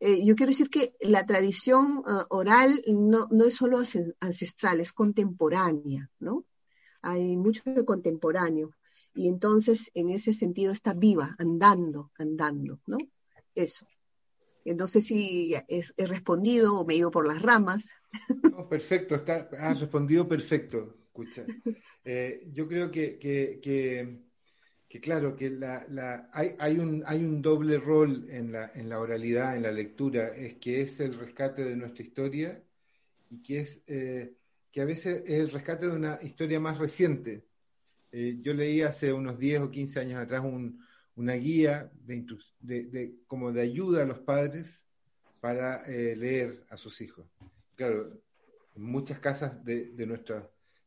[0.00, 3.80] eh, yo quiero decir que la tradición ah, oral no, no es solo
[4.20, 6.46] ancestral, es contemporánea, ¿no?
[7.02, 8.70] Hay mucho de contemporáneo
[9.12, 12.96] y entonces en ese sentido está viva, andando, andando, ¿no?
[13.54, 13.86] Eso.
[14.74, 17.90] No sé si he respondido o me he ido por las ramas.
[18.42, 21.44] No, perfecto, está, has respondido perfecto, escucha.
[22.04, 28.26] Eh, yo creo que, que, claro, que la, hay, hay, un, hay un doble rol
[28.30, 32.04] en la, en la oralidad, en la lectura, es que es el rescate de nuestra
[32.04, 32.62] historia
[33.30, 34.34] y que es eh,
[34.72, 37.44] que a veces es el rescate de una historia más reciente.
[38.12, 40.42] Eh, yo leí hace unos 10 o 15 años atrás
[41.16, 44.84] una guía de, como de ayuda a los padres
[45.40, 47.26] para eh, leer a sus hijos.
[47.74, 48.20] Claro,
[48.74, 50.06] en muchas casas de, de,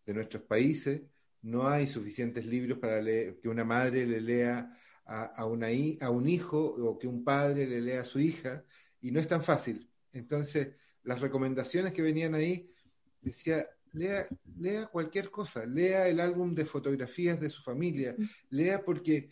[0.05, 1.01] de nuestros países
[1.41, 5.67] no hay suficientes libros para leer, que una madre le lea a, a, una,
[6.01, 8.63] a un hijo o que un padre le lea a su hija,
[9.01, 9.89] y no es tan fácil.
[10.11, 12.69] Entonces, las recomendaciones que venían ahí
[13.21, 14.27] decía, lea,
[14.57, 18.25] lea cualquier cosa, lea el álbum de fotografías de su familia, mm.
[18.49, 19.31] lea porque,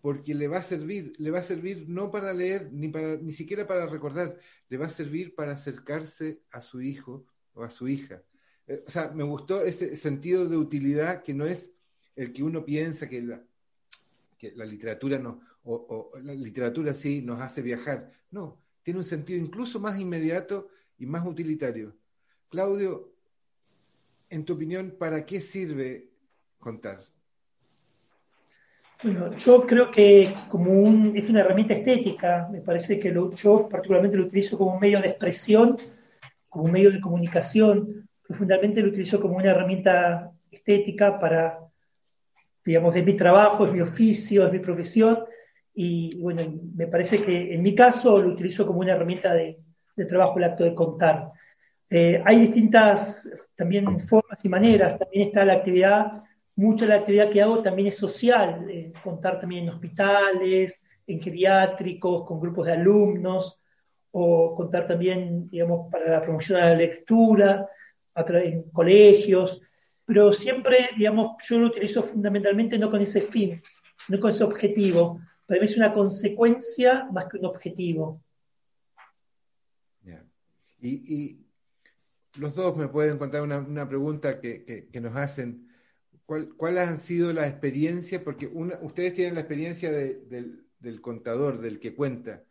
[0.00, 3.32] porque le va a servir, le va a servir no para leer, ni, para, ni
[3.32, 4.38] siquiera para recordar,
[4.68, 8.22] le va a servir para acercarse a su hijo o a su hija.
[8.66, 11.72] Eh, o sea, me gustó ese sentido de utilidad que no es
[12.16, 13.42] el que uno piensa que la,
[14.38, 18.10] que la literatura no, o, la literatura sí nos hace viajar.
[18.30, 21.94] No, tiene un sentido incluso más inmediato y más utilitario.
[22.48, 23.12] Claudio,
[24.28, 26.10] en tu opinión, ¿para qué sirve
[26.58, 27.09] contar?
[29.02, 34.18] Bueno, yo creo que como un, es una herramienta estética, me parece que yo particularmente
[34.18, 35.78] lo utilizo como un medio de expresión,
[36.50, 41.60] como un medio de comunicación, profundamente lo utilizo como una herramienta estética para,
[42.62, 45.20] digamos, es mi trabajo, es mi oficio, es mi profesión,
[45.72, 46.42] y bueno,
[46.76, 49.60] me parece que en mi caso lo utilizo como una herramienta de,
[49.96, 51.30] de trabajo el acto de contar.
[51.88, 53.26] Eh, hay distintas
[53.56, 56.22] también formas y maneras, también está la actividad,
[56.60, 61.20] mucha de la actividad que hago también es social, eh, contar también en hospitales, en
[61.20, 63.58] geriátricos, con grupos de alumnos,
[64.12, 67.68] o contar también, digamos, para la promoción de la lectura,
[68.14, 69.62] en colegios,
[70.04, 73.62] pero siempre, digamos, yo lo utilizo fundamentalmente no con ese fin,
[74.08, 78.20] no con ese objetivo, para mí es una consecuencia más que un objetivo.
[80.82, 81.38] y,
[82.34, 85.69] los dos me pueden contar una, pregunta que, nos hacen.
[86.56, 88.22] ¿Cuáles han sido las experiencias?
[88.22, 92.44] Porque ustedes tienen la experiencia del, contador, del que cuenta.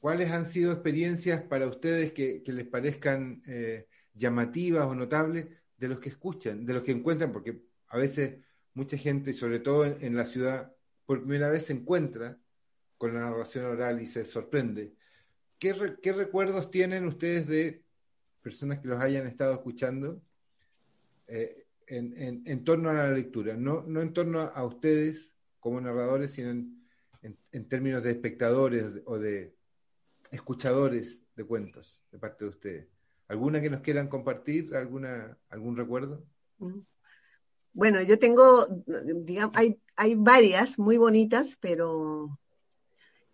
[0.00, 5.46] ¿Cuáles han sido experiencias para ustedes que, les parezcan eh, llamativas o notables
[5.78, 7.32] de los que escuchan, de los que encuentran?
[7.32, 8.44] Porque a veces
[8.74, 10.70] mucha gente, sobre todo en, la ciudad,
[11.06, 12.38] por primera vez se encuentra
[12.98, 14.92] con la narración oral y se sorprende.
[15.58, 17.82] ¿Qué, qué recuerdos tienen ustedes de
[18.42, 20.20] personas que los hayan estado escuchando
[21.28, 26.50] eh, en, torno a la lectura, no, no en torno a, ustedes como narradores, sino
[26.50, 29.54] en, términos de espectadores o de
[30.30, 32.88] escuchadores de cuentos de parte de ustedes.
[33.26, 34.74] ¿Alguna que nos quieran compartir?
[34.74, 36.24] ¿Alguna, ¿Algún recuerdo?
[37.72, 42.38] Bueno, yo tengo, digamos, hay, hay varias muy bonitas, pero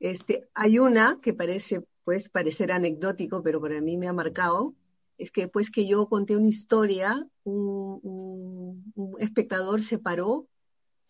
[0.01, 4.75] este, hay una que parece, pues, parecer anecdótico, pero para mí me ha marcado,
[5.19, 10.49] es que después que yo conté una historia, un, espectador se paró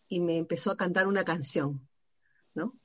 [0.09, 1.89] y me empezó a cantar una canción,
[2.55, 2.79] ¿no?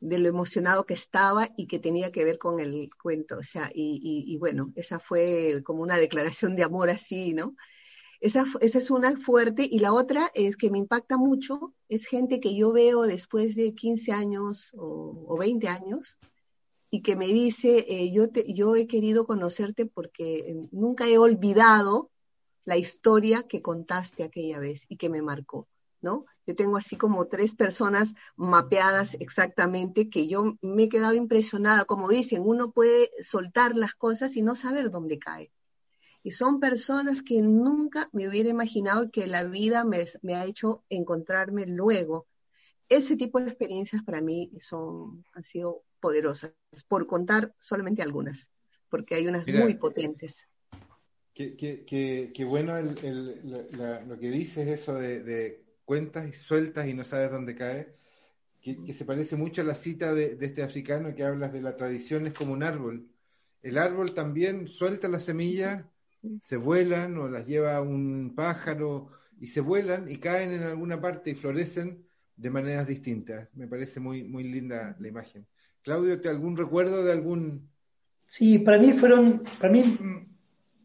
[0.00, 3.38] De lo emocionado que estaba y que tenía que ver con el cuento.
[3.38, 7.56] O sea, y, bueno, esa fue como una declaración de amor así, ¿no?
[8.20, 9.68] Esa, es una fuerte.
[9.70, 13.74] Y la otra es que me impacta mucho, es gente que yo veo después de
[13.74, 16.18] 15 años o, o 20 años,
[16.90, 21.18] y que me dice, eh, yo, te, yo he querido conocerte porque eh, nunca he
[21.18, 22.10] olvidado
[22.64, 25.68] la historia que contaste aquella vez y que me marcó,
[26.00, 26.26] ¿no?
[26.46, 31.84] Yo tengo así como tres personas mapeadas exactamente que yo me he quedado impresionada.
[31.84, 35.50] Como dicen, uno puede soltar las cosas y no saber dónde cae.
[36.22, 40.84] Y son personas que nunca me hubiera imaginado que la vida me, me ha hecho
[40.88, 42.26] encontrarme luego.
[42.88, 46.54] Ese tipo de experiencias para mí son, han sido poderosas,
[46.88, 48.50] por contar solamente algunas,
[48.88, 50.46] porque hay unas muy potentes.
[51.34, 53.40] Qué, qué, qué, bueno el,
[54.08, 57.94] lo que dices, eso de, cuentas y sueltas y no sabes dónde cae,
[58.60, 62.26] que, se parece mucho a la cita de, este africano que hablas de la tradición
[62.26, 63.08] es como un árbol.
[63.62, 65.84] El árbol también suelta las semillas,
[66.40, 69.10] se vuelan o las lleva un pájaro
[69.40, 72.07] y se vuelan y caen en alguna parte y florecen
[72.38, 73.48] de maneras distintas.
[73.54, 75.44] Me parece muy, muy linda la imagen.
[75.82, 77.68] Claudio, ¿te algún recuerdo de algún...
[78.26, 79.98] Sí, para mí fueron, para mí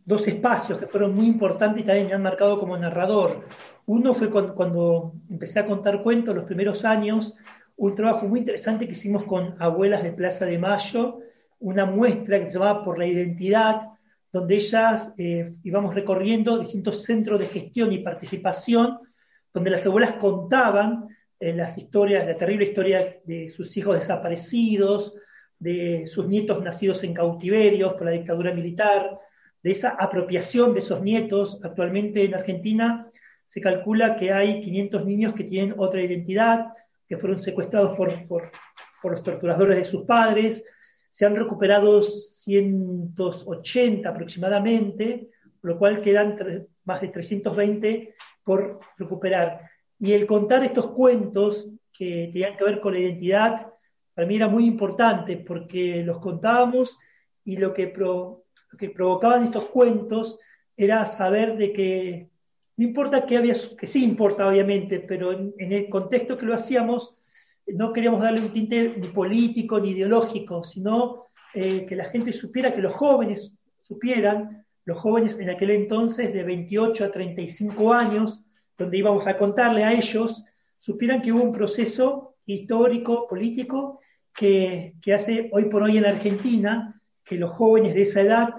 [0.06, 3.48] dos espacios que fueron muy importantes y también me han marcado como narrador.
[3.86, 7.36] Uno fue cuando, empecé a contar cuentos, los primeros años,
[7.76, 11.20] un trabajo muy interesante que hicimos con abuelas de Plaza de Mayo,
[11.60, 13.90] una muestra que se llamaba Por la Identidad,
[14.32, 19.00] donde ellas eh, íbamos recorriendo distintos centros de gestión y participación,
[19.54, 21.08] donde las abuelas contaban
[21.44, 25.14] eh, las historias, la terrible historia de sus hijos desaparecidos,
[25.60, 29.20] de sus nietos nacidos en cautiverios por la dictadura militar,
[29.62, 31.60] de esa apropiación de esos nietos.
[31.62, 33.12] Actualmente en Argentina
[33.46, 36.68] se calcula que hay 500 niños que tienen otra identidad,
[37.10, 38.14] que fueron secuestrados por,
[39.04, 40.64] los torturadores de sus padres.
[41.12, 45.28] Se han recuperado 180 aproximadamente,
[45.60, 46.38] por lo cual quedan
[46.86, 48.16] más de 320
[48.46, 49.73] por recuperar.
[50.00, 53.68] Y el contar estos cuentos que tenían que ver con la identidad,
[54.14, 56.98] para mí era muy importante porque los contábamos
[57.46, 58.44] y lo que lo
[58.78, 60.40] que provocaban estos cuentos
[60.76, 62.30] era saber de que
[62.78, 67.16] no importa que había, que sí importa obviamente, pero en, el contexto que lo hacíamos,
[67.68, 72.74] no queríamos darle un tinte ni político ni ideológico, sino eh, que la gente supiera,
[72.74, 73.52] que los jóvenes
[73.84, 78.44] supieran, los jóvenes en aquel entonces de 28 a 35 años,
[78.78, 80.44] donde íbamos a contarle a ellos,
[80.80, 84.00] supieran que hubo un proceso histórico, político,
[84.34, 88.50] que, hace hoy por hoy en Argentina que los jóvenes de esa edad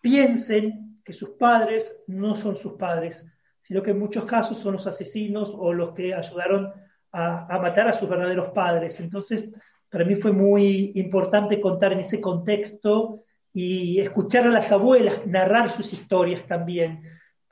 [0.00, 3.26] piensen que sus padres no son sus padres,
[3.60, 6.72] sino que en muchos casos son los asesinos o los que ayudaron
[7.12, 8.98] a, matar a sus verdaderos padres.
[9.00, 9.48] Entonces,
[9.90, 13.22] para mí fue muy importante contar en ese contexto
[13.52, 17.02] y escuchar a las abuelas narrar sus historias también,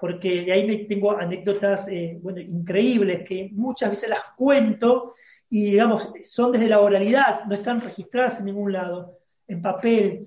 [0.03, 5.15] porque de ahí me tengo anécdotas eh, bueno, increíbles que muchas veces las cuento
[5.49, 10.27] y digamos, son desde la oralidad, no están registradas en ningún lado, en papel,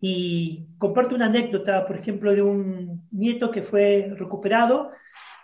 [0.00, 4.92] y comparto una anécdota, por ejemplo, de un nieto que fue recuperado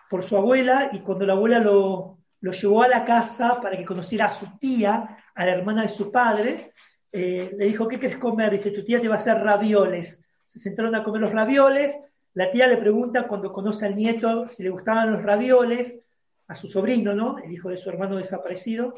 [0.09, 3.85] por su abuela y cuando la abuela lo, lo llevó a la casa para que
[3.85, 6.73] conociera a su tía, a la hermana de su padre,
[7.13, 8.53] eh, le dijo, ¿qué quieres comer?
[8.53, 10.25] Dice, tu tía te va a hacer ravioles.
[10.47, 11.95] Se sentaron a comer los ravioles,
[12.35, 15.99] la tía le pregunta cuando conoce al nieto si le gustaban los ravioles,
[16.47, 17.39] a su sobrino, ¿no?
[17.39, 18.95] El hijo de su hermano desaparecido.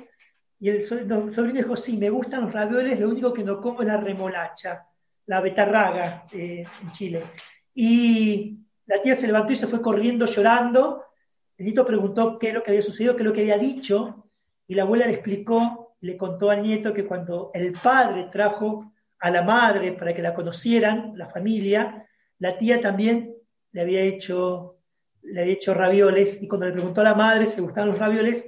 [0.59, 3.89] Y el sobrino dijo, sí, me gustan los ravioles, lo único que no como es
[3.89, 4.87] la remolacha
[5.26, 7.24] la betarraga eh, en Chile.
[7.74, 11.05] Y la tía se levantó y se fue corriendo llorando.
[11.57, 14.30] El nieto preguntó qué es lo que había sucedido, qué es lo que había dicho,
[14.66, 19.30] y la abuela le explicó, le contó al nieto que cuando el padre trajo a
[19.30, 22.07] la madre para que la conocieran, la familia,
[22.43, 23.36] la tía también
[23.70, 24.80] le había hecho,
[25.22, 28.01] le había hecho ravioles, y cuando le preguntó a la madre si le gustaban los
[28.01, 28.45] ravioles,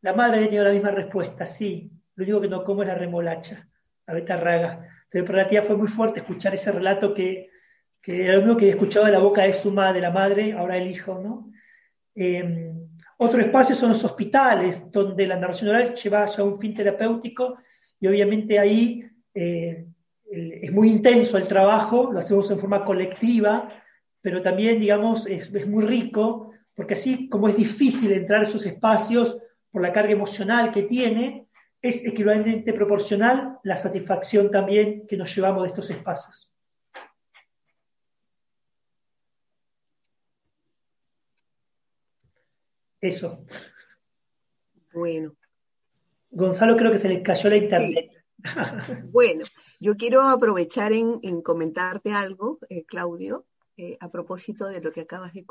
[0.00, 2.94] la madre había tenido la misma respuesta, sí, lo único que no como es la
[2.94, 3.68] remolacha,
[4.06, 4.88] la betarraga.
[5.04, 7.50] Entonces, para la tía fue muy fuerte escuchar ese relato que,
[8.00, 10.54] que era lo mismo que he escuchado de la boca de su madre, la madre,
[10.54, 11.52] ahora el hijo, ¿no?
[12.14, 12.72] Eh,
[13.18, 17.58] otro espacio son los hospitales, donde la narración oral lleva ya un fin terapéutico
[18.00, 19.04] y obviamente ahí
[19.34, 19.84] eh,
[20.30, 23.82] es muy intenso el trabajo, lo hacemos en forma colectiva,
[24.20, 28.66] pero también, digamos, es, es, muy rico, porque así como es difícil entrar a esos
[28.66, 29.38] espacios
[29.70, 31.46] por la carga emocional que tiene,
[31.80, 36.54] es equivalente proporcional la satisfacción también que nos llevamos de estos espacios.
[43.00, 43.44] Eso.
[44.92, 45.34] Bueno.
[46.30, 48.10] Gonzalo creo que se le cayó la internet.
[49.04, 49.44] bueno,
[49.80, 55.32] yo quiero aprovechar en, comentarte algo, eh, Claudio, eh, a propósito de lo que acabas
[55.32, 55.44] de,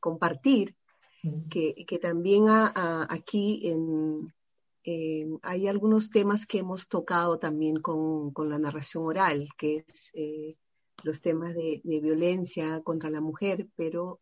[0.00, 0.74] compartir,
[1.22, 1.48] mm.
[1.48, 4.26] que, también aquí en,
[4.84, 10.56] eh, hay algunos temas que hemos tocado también con, la narración oral, que es eh,
[11.02, 14.20] los temas de, violencia contra la mujer, pero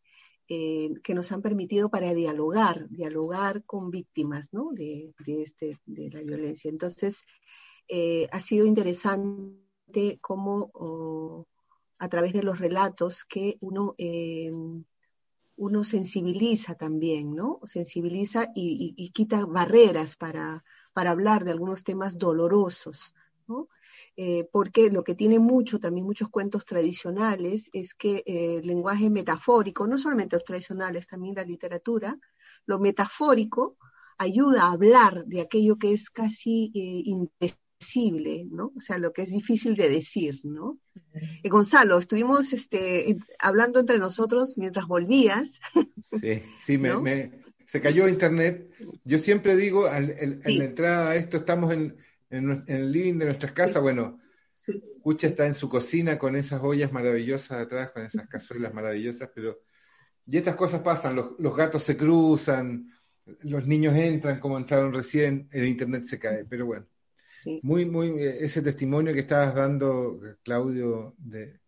[0.48, 6.70] eh, que nos han permitido para dialogar, dialogar con víctimas de, este, de la violencia.
[6.70, 7.24] Entonces,
[8.30, 11.46] ha sido interesante cómo oh,
[11.98, 13.94] a través de los relatos que uno
[15.58, 17.60] uno sensibiliza también, ¿no?
[17.64, 23.14] Sensibiliza y, quita barreras para, para hablar de algunos temas dolorosos,
[24.20, 29.10] Eh, porque lo que tiene mucho, también muchos cuentos tradicionales, es que eh, el lenguaje
[29.10, 32.18] metafórico, no solamente los tradicionales, también la literatura,
[32.66, 33.76] lo metafórico
[34.18, 37.56] ayuda a hablar de aquello que es casi eh,
[38.50, 38.72] ¿no?
[38.76, 40.78] O sea, lo que es difícil de decir, ¿no?
[41.44, 45.60] Gonzalo, estuvimos este, hablando entre nosotros mientras volvías.
[46.20, 48.70] Sí, sí, me, se cayó internet.
[49.04, 51.96] Yo siempre digo, al, en la entrada a esto, estamos en,
[52.30, 54.18] en, el living de nuestras casas, bueno,
[55.02, 59.60] Cucha está en su cocina con esas ollas maravillosas atrás, con esas cazuelas maravillosas, pero...
[60.26, 62.92] Y estas cosas pasan, los, gatos se cruzan,
[63.40, 66.86] los niños entran como entraron recién, el internet se cae, pero bueno.
[67.62, 71.58] Muy, muy, ese testimonio que estabas dando, Claudio, de,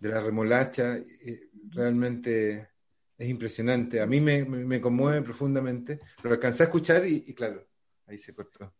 [0.00, 2.68] la remolacha, eh, realmente
[3.16, 4.00] es impresionante.
[4.00, 6.00] A mí me, conmueve profundamente.
[6.22, 7.66] Lo alcancé a escuchar y claro,
[8.06, 8.72] ahí se cortó.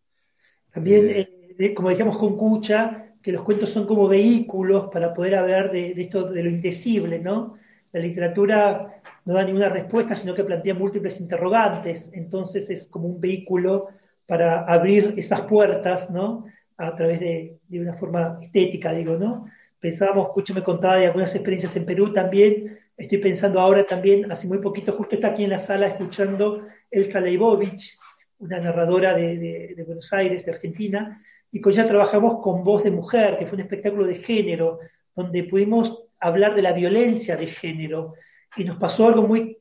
[0.72, 1.26] También,
[1.58, 5.92] eh, como decíamos con Cucha, que los cuentos son como vehículos para poder hablar de,
[5.96, 7.58] esto, de lo indecible, ¿no?
[7.92, 13.20] La literatura no da ninguna respuesta, sino que plantea múltiples interrogantes, entonces es como un
[13.20, 13.88] vehículo
[14.26, 16.46] para abrir esas puertas, ¿no?
[16.76, 19.46] A través de, de una forma estética, digo, ¿no?
[19.80, 24.46] Pensábamos, Cucha me contaba de algunas experiencias en Perú también, estoy pensando ahora también, hace
[24.46, 27.98] muy poquito, justo está aquí en la sala escuchando El Leibovich,
[28.38, 33.38] una narradora de, Buenos Aires, de Argentina, y con ella trabajamos con Voz de Mujer,
[33.38, 34.80] que fue un espectáculo de género,
[35.14, 38.14] donde pudimos hablar de la violencia de género.
[38.56, 39.58] Y nos pasó algo muy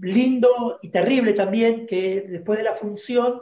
[0.00, 3.40] lindo y terrible también, que después de la función,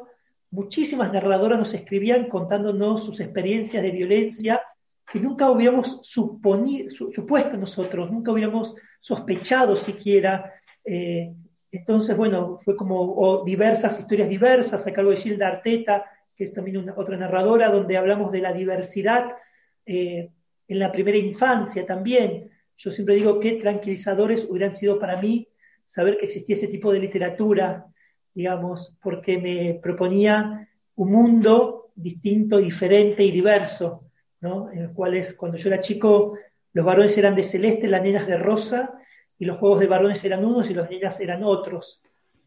[0.52, 4.62] muchísimas narradoras nos escribían contándonos sus experiencias de violencia
[5.10, 10.52] que nunca hubiéramos supuesto nosotros, nunca hubiéramos sospechado siquiera
[10.84, 11.32] eh,
[11.72, 16.04] entonces, bueno, fue como diversas historias diversas, a cargo de Gilda Arteta,
[16.36, 19.32] que es también una, otra narradora, donde hablamos de la diversidad
[19.86, 20.30] eh,
[20.68, 22.50] en la primera infancia también.
[22.76, 25.48] Yo siempre digo que tranquilizadores hubieran sido para mí
[25.86, 27.86] saber que existía ese tipo de literatura,
[28.34, 34.04] digamos, porque me proponía un mundo distinto, diferente y diverso,
[34.40, 34.70] ¿no?
[34.70, 36.38] En el cual cuando yo era chico,
[36.72, 38.98] los varones eran de celeste, las nenas de rosa,
[39.38, 42.00] y los juegos de varones eran unos y los niñas eran otros.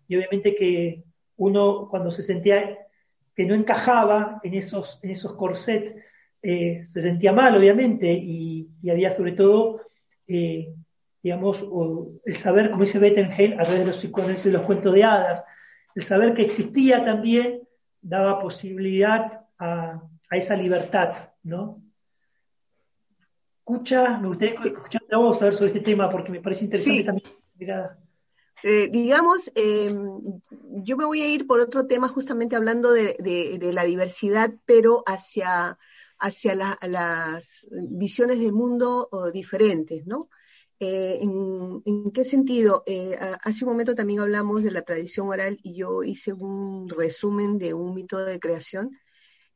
[0.07, 1.03] Y obviamente que
[1.37, 2.77] uno cuando se sentía
[3.35, 5.93] que no encajaba en esos, en esos corsets,
[6.41, 9.81] eh, se sentía mal, obviamente, y, había sobre todo,
[10.27, 10.73] eh,
[11.21, 11.65] digamos,
[12.23, 15.43] el saber, como dice Bettenheim, a través de los de los cuentos de hadas,
[15.95, 17.67] el saber que existía también
[18.01, 21.81] daba posibilidad a, a esa libertad, ¿no?
[23.65, 27.03] escucha, me gustaría escuchar a vos a ver sobre este tema porque me parece interesante
[27.03, 27.25] también.
[28.63, 30.21] Eh, digamos, em,
[30.83, 35.79] yo me voy a ir por otro tema justamente hablando de, la diversidad, pero hacia,
[36.19, 40.29] hacia las visiones del mundo diferentes, ¿no?
[40.79, 42.83] Eh, en, qué sentido?
[42.85, 47.57] Eh, hace un momento también hablamos de la tradición oral y yo hice un resumen
[47.57, 48.91] de un mito de creación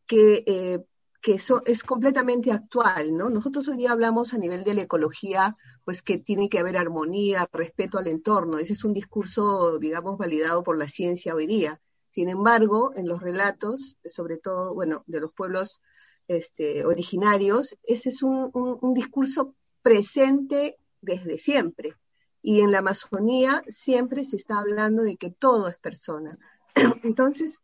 [0.08, 0.86] que
[1.22, 3.30] que eso es completamente actual, ¿no?
[3.30, 7.50] Nosotros hoy día hablamos a nivel de la ecología, pues que tiene que haber armonía,
[7.52, 8.58] respeto al entorno.
[8.58, 11.82] Ese es un discurso, digamos, validado por la ciencia hoy día.
[12.12, 15.82] Sin embargo, en los relatos, sobre todo, bueno, de los pueblos
[16.28, 21.96] este, originarios, ese es un, un discurso presente desde siempre.
[22.42, 26.38] Y en la Amazonía siempre se está hablando de que todo es persona.
[27.04, 27.64] Entonces,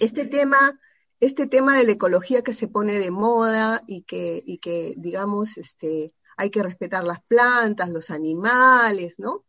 [0.00, 0.78] este tema
[1.20, 5.56] este tema de la ecología que se pone de moda y que, y que digamos,
[5.56, 9.44] este, hay que respetar las plantas, los animales, ¿no?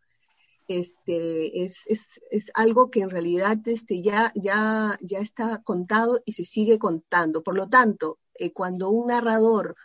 [0.68, 6.34] Este, es, es, es algo que en realidad este, ya, ya, ya está contado y
[6.34, 7.44] se sigue contando.
[7.44, 9.76] Por lo tanto, eh, cuando un narrador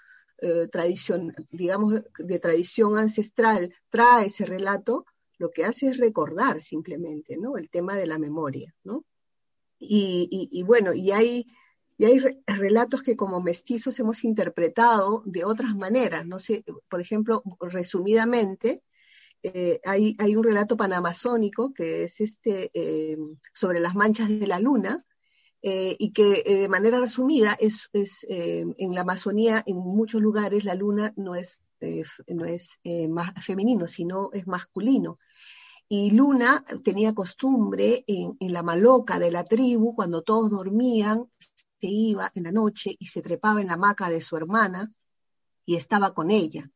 [0.45, 5.07] eh, tradición, digamos, de tradición ancestral trae ese relato,
[5.39, 7.57] lo que hace es recordar simplemente, ¿no?
[7.57, 9.05] El tema de la memoria, ¿no?
[9.79, 11.47] Y, y, bueno, y hay
[11.97, 16.27] y hay relatos que como mestizos hemos interpretado de otras maneras.
[16.27, 18.83] No sé, por ejemplo, resumidamente,
[19.43, 23.17] eh, hay, hay, un relato panamazónico que es este eh,
[23.53, 25.05] sobre las manchas de la luna,
[25.67, 30.75] eh, y que de manera resumida es, es en la Amazonía, en muchos lugares, la
[30.75, 31.63] luna no es,
[32.29, 35.19] no es más femenino, sino es masculino.
[35.89, 41.27] Y Luna tenía costumbre en, en, la maloca de la tribu, cuando todos dormían,
[41.89, 44.93] iba en la noche y se trepaba en la hamaca de su hermana
[45.65, 46.71] y estaba con ella.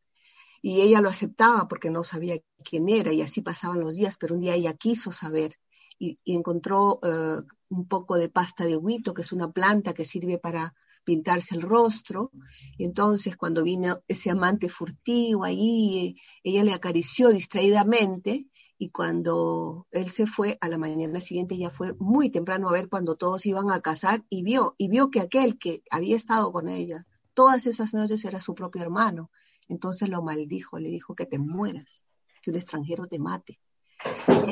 [0.61, 4.35] Y ella lo aceptaba porque no sabía quién era y así pasaban los días, pero
[4.35, 5.55] un día ella quiso saber
[5.99, 10.39] y, encontró eh, un poco de pasta de huito, que es una planta que sirve
[10.39, 12.31] para pintarse el rostro.
[12.77, 18.47] Y entonces cuando vino ese amante furtivo ahí, ella le acarició distraídamente
[18.79, 22.89] y cuando él se fue, a la mañana siguiente ya fue muy temprano a ver
[22.89, 26.69] cuando todos iban a casar y vio, y vio que aquel que había estado con
[26.69, 27.05] ella
[27.39, 29.31] todas esas noches era su propio hermano.
[29.69, 32.05] Entonces lo maldijo, le dijo que te mueras,
[32.43, 33.61] que un extranjero te mate.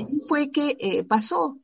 [0.09, 1.59] Y fue que eh, pasó.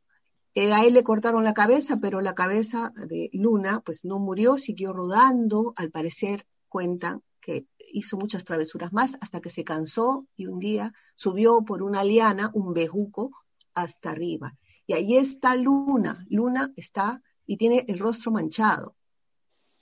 [0.55, 4.59] Eh, a él le cortaron la cabeza, pero la cabeza de Luna pues no murió,
[4.59, 10.47] siguió rodando, al parecer cuentan que hizo muchas travesuras más hasta que se cansó y
[10.47, 13.33] un día subió por una liana, un bejuco,
[13.75, 14.55] hasta arriba.
[14.87, 16.25] Y ahí está Luna.
[16.29, 18.95] Luna está y tiene el rostro manchado.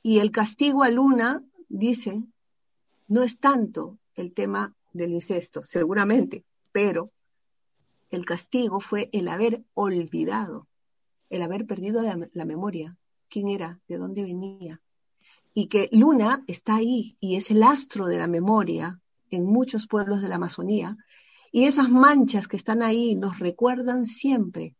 [0.02, 2.32] Y el castigo a Luna, dicen,
[3.09, 7.10] no es tanto el tema del incesto, seguramente, pero
[8.11, 10.69] el castigo fue el haber olvidado,
[11.28, 12.97] el haber perdido la, memoria,
[13.28, 14.82] quién era, de dónde venía.
[15.55, 19.01] Y que Luna está ahí y es el astro de la memoria
[19.31, 20.97] en muchos pueblos de la Amazonía.
[21.53, 24.77] Y esas manchas que están ahí nos recuerdan siempre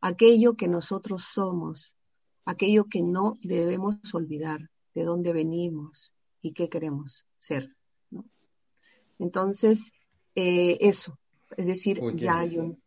[0.00, 1.94] aquello que nosotros somos,
[2.44, 7.74] aquello que no debemos olvidar, de dónde venimos y qué queremos ser.
[9.18, 9.92] Entonces,
[10.34, 11.18] eh, eso,
[11.56, 12.82] es decir, ya hay un...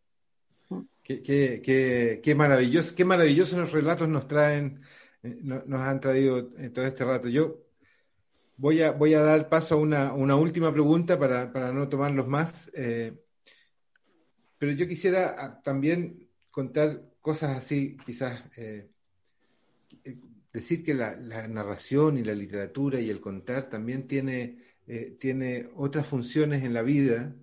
[1.06, 4.82] Qué, maravilloso, qué maravillosos relatos nos traen,
[5.22, 7.30] eh, nos, han traído todo este rato.
[7.30, 7.62] Yo
[8.58, 12.72] voy a, voy a dar paso a una, última pregunta para, no tomarlos más.
[12.74, 13.14] Eh,
[14.58, 18.44] pero yo quisiera ah, también contar cosas así, quizás
[20.52, 21.16] decir que la,
[21.48, 24.58] narración y la literatura y el contar también tiene,
[25.20, 27.36] tiene otras funciones en la vida.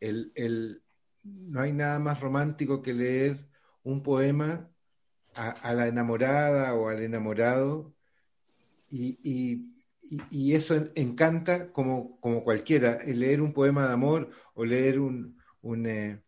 [0.00, 0.82] El, el,
[1.24, 3.48] no hay nada más romántico que leer
[3.82, 4.70] un poema
[5.34, 7.94] a, la enamorada o al enamorado
[8.90, 9.64] y,
[10.54, 15.36] eso encanta como, como, cualquiera, leer un poema de amor o leer un,
[15.86, 16.20] eh,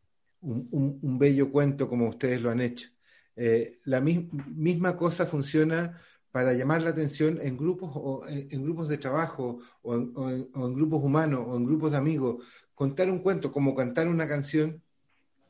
[0.43, 2.89] un, bello cuento como ustedes lo han hecho.
[3.37, 5.99] Eh, la misma cosa funciona
[6.31, 11.45] para llamar la atención en grupos o en, grupos de trabajo o en, grupos humanos
[11.47, 12.45] o en grupos de amigos.
[12.81, 14.83] Contar un cuento como cantar una canción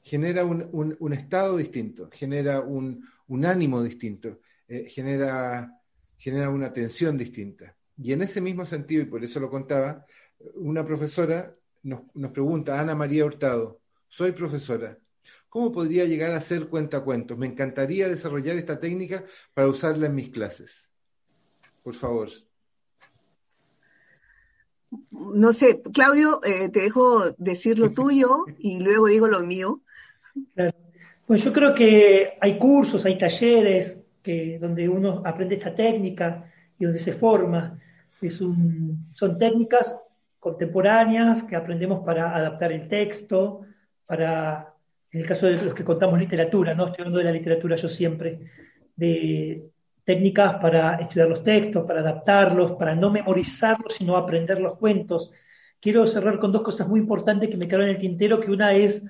[0.03, 3.07] genera un, estado distinto, genera un,
[3.45, 5.81] ánimo distinto, eh, genera,
[6.19, 7.77] genera una tensión distinta.
[7.97, 10.05] Y en ese mismo sentido, y por eso lo contaba,
[10.55, 11.55] una profesora
[11.85, 14.99] nos, nos pregunta, Ana María Hurtado, soy profesora,
[15.49, 17.39] ¿cómo podría llegar a ser cuentacuentos?
[17.39, 19.25] Me encantaría desarrollar esta técnica
[19.55, 20.91] para usarla en mis clases.
[21.85, 22.29] Por favor.
[25.11, 29.81] No sé, Claudio, eh, te dejo decir lo tuyo y luego digo lo mío.
[31.27, 36.85] Pues yo creo que hay cursos, hay talleres que, donde uno aprende esta técnica y
[36.85, 37.79] donde se forma.
[38.21, 39.97] Es un, son técnicas
[40.39, 43.61] contemporáneas que aprendemos para adaptar el texto,
[44.07, 44.75] para,
[45.13, 47.89] en el caso de los que contamos literatura, no estoy hablando de la literatura yo
[47.89, 48.41] siempre,
[48.97, 49.71] de
[50.11, 55.31] técnicas para estudiar los textos, para adaptarlos, para no memorizarlos, sino aprender los cuentos.
[55.81, 58.73] Quiero cerrar con dos cosas muy importantes que me quedaron en el tintero, que una
[58.73, 59.05] es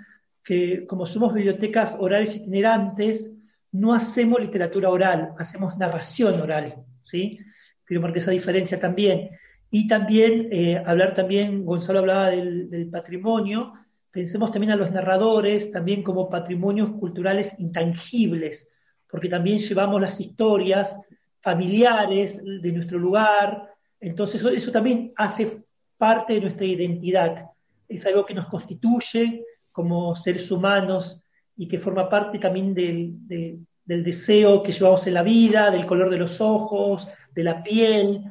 [0.45, 3.31] que como somos bibliotecas orales itinerantes,
[3.73, 7.39] no hacemos literatura oral, hacemos narración oral, ¿sí?
[7.87, 9.31] Quiero marcar esa diferencia también.
[9.71, 13.73] Y también, eh, hablar también, Gonzalo hablaba del, patrimonio,
[14.11, 18.69] pensemos también a los narradores también como patrimonios culturales intangibles,
[19.11, 20.99] porque también llevamos las historias
[21.41, 23.71] familiares de nuestro lugar,
[24.01, 25.63] entonces eso, eso también hace
[25.97, 27.47] parte de nuestra identidad,
[27.89, 31.23] es algo que nos constituye, como seres humanos
[31.57, 36.19] y que forma parte también del, deseo que llevamos en la vida, del color de
[36.19, 38.25] los ojos, de la piel.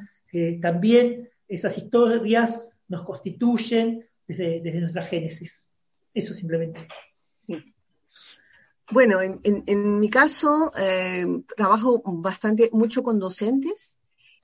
[0.62, 5.68] también esas historias nos constituyen desde, nuestra génesis.
[6.14, 6.86] Eso simplemente.
[8.90, 11.24] Bueno, en, mi caso eh,
[11.56, 13.96] trabajo bastante mucho con docentes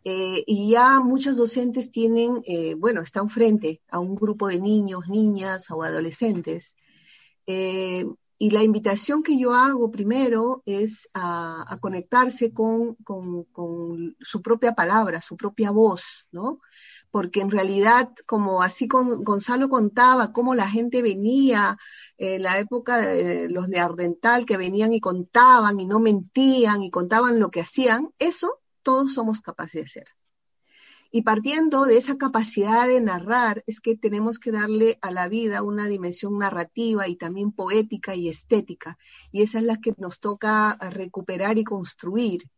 [0.05, 5.09] eh, y ya muchos docentes tienen, eh, bueno, están frente a un grupo de niños,
[5.09, 6.77] niñas o adolescentes
[7.47, 8.05] eh,
[8.39, 12.97] y la invitación que yo hago primero es a, conectarse con,
[14.21, 16.61] su propia palabra, su propia voz, ¿no?
[17.17, 21.79] Porque en realidad, como así Gonzalo contaba, cómo la gente venía
[22.19, 26.91] en la época de los de Ardental, que venían y contaban y no mentían y
[26.91, 30.09] contaban lo que hacían, eso todos somos capaces de hacer.
[31.11, 35.63] Y partiendo de esa capacidad de narrar, es que tenemos que darle a la vida
[35.63, 38.99] una dimensión narrativa y también poética y estética.
[39.33, 42.51] Y esa es la que nos toca recuperar y construir,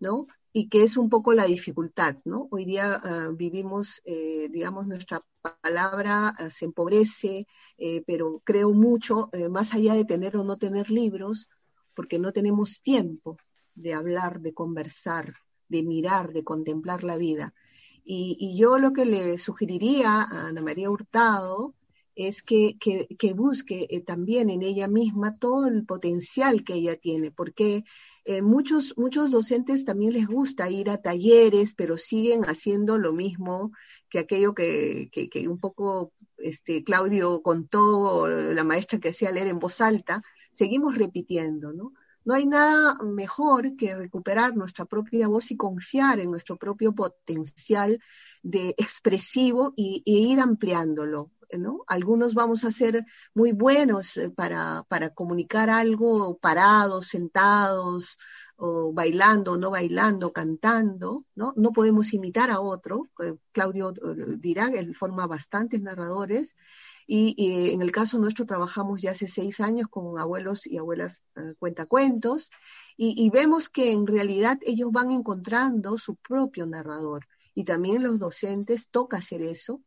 [0.00, 0.26] ¿no?
[0.52, 2.48] Y que es un poco la dificultad, ¿no?
[2.50, 5.22] Hoy día ah, vivimos, eh, digamos, nuestra
[5.62, 7.46] palabra ah, se empobrece,
[7.78, 11.48] eh, pero creo mucho, eh, más allá de tener o no tener libros,
[11.94, 13.36] porque no tenemos tiempo
[13.74, 15.34] de hablar, de conversar,
[15.68, 17.54] de mirar, de contemplar la vida.
[18.04, 21.74] Y, yo lo que le sugeriría a Ana María Hurtado
[22.16, 27.84] es que, que busque también en ella misma todo el potencial que ella tiene, porque
[28.24, 33.72] eh, muchos, muchos docentes también les gusta ir a talleres, pero siguen haciendo lo mismo
[34.08, 39.58] que aquello que, que, un poco este, Claudio contó, la maestra que hacía leer en
[39.58, 40.22] voz alta,
[40.52, 41.94] seguimos repitiendo, ¿no?
[42.22, 47.98] No hay nada mejor que recuperar nuestra propia voz y confiar en nuestro propio potencial
[48.42, 51.30] de expresivo y, y ir ampliándolo.
[51.86, 53.04] Algunos vamos a ser
[53.34, 58.18] muy buenos eh, para, comunicar algo parados, sentados,
[58.56, 61.52] o bailando, no bailando, cantando, ¿no?
[61.56, 63.10] No podemos imitar a otro.
[63.24, 66.56] Eh, Claudio eh, dirá, él forma bastantes narradores.
[67.06, 71.22] Y, en el caso nuestro trabajamos ya hace seis años con abuelos y abuelas
[71.58, 72.50] cuentacuentos
[72.96, 77.26] y, y vemos que en realidad ellos van encontrando su propio narrador.
[77.52, 79.80] Y también los docentes toca hacer eso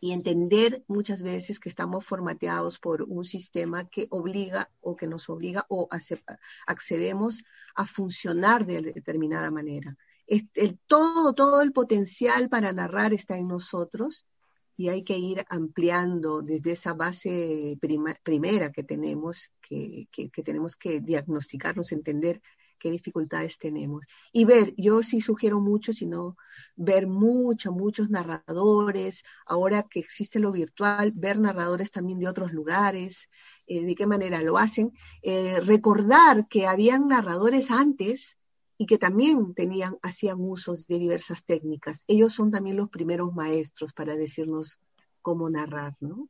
[0.00, 5.28] y entender muchas veces que estamos formateados por un sistema que obliga o que nos
[5.28, 5.88] obliga o
[6.66, 7.42] accedemos
[7.74, 9.96] a funcionar de determinada manera.
[10.26, 14.26] El, todo, todo el potencial para narrar está en nosotros
[14.76, 17.76] y hay que ir ampliando desde esa base
[18.22, 22.40] primera que tenemos, que, que, que tenemos que diagnosticarnos, entender
[22.78, 24.02] qué dificultades tenemos.
[24.32, 26.36] Y ver, yo sí sugiero mucho, sino
[26.76, 33.28] ver mucho, muchos narradores, ahora que existe lo virtual, ver narradores también de otros lugares,
[33.66, 34.92] eh, de qué manera lo hacen,
[35.22, 38.36] eh, recordar que habían narradores antes
[38.78, 42.04] y que también tenían, hacían usos de diversas técnicas.
[42.06, 44.78] Ellos son también los primeros maestros para decirnos
[45.20, 46.28] cómo narrar, ¿no?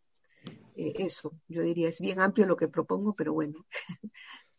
[0.75, 3.67] Eh, eso, yo diría, es bien amplio lo que propongo, pero bueno,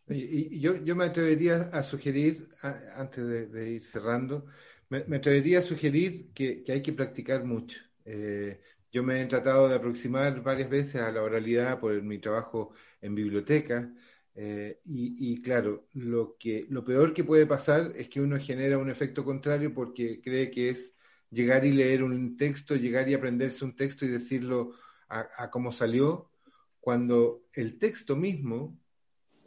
[0.09, 2.49] Y, yo, yo, me atrevería a sugerir,
[2.95, 4.45] antes de, ir cerrando,
[4.89, 7.79] me, atrevería a sugerir que, hay que practicar mucho.
[8.05, 8.59] Eh,
[8.91, 12.71] yo me he tratado de aproximar varias veces a la oralidad por mi trabajo
[13.01, 13.93] en biblioteca.
[14.35, 18.89] Eh, y, claro, lo, que, lo peor que puede pasar es que uno genera un
[18.89, 20.95] efecto contrario porque cree que es
[21.29, 24.73] llegar y leer un texto, llegar y aprenderse un texto y decirlo
[25.07, 26.31] a, a salió,
[26.79, 28.79] cuando el texto mismo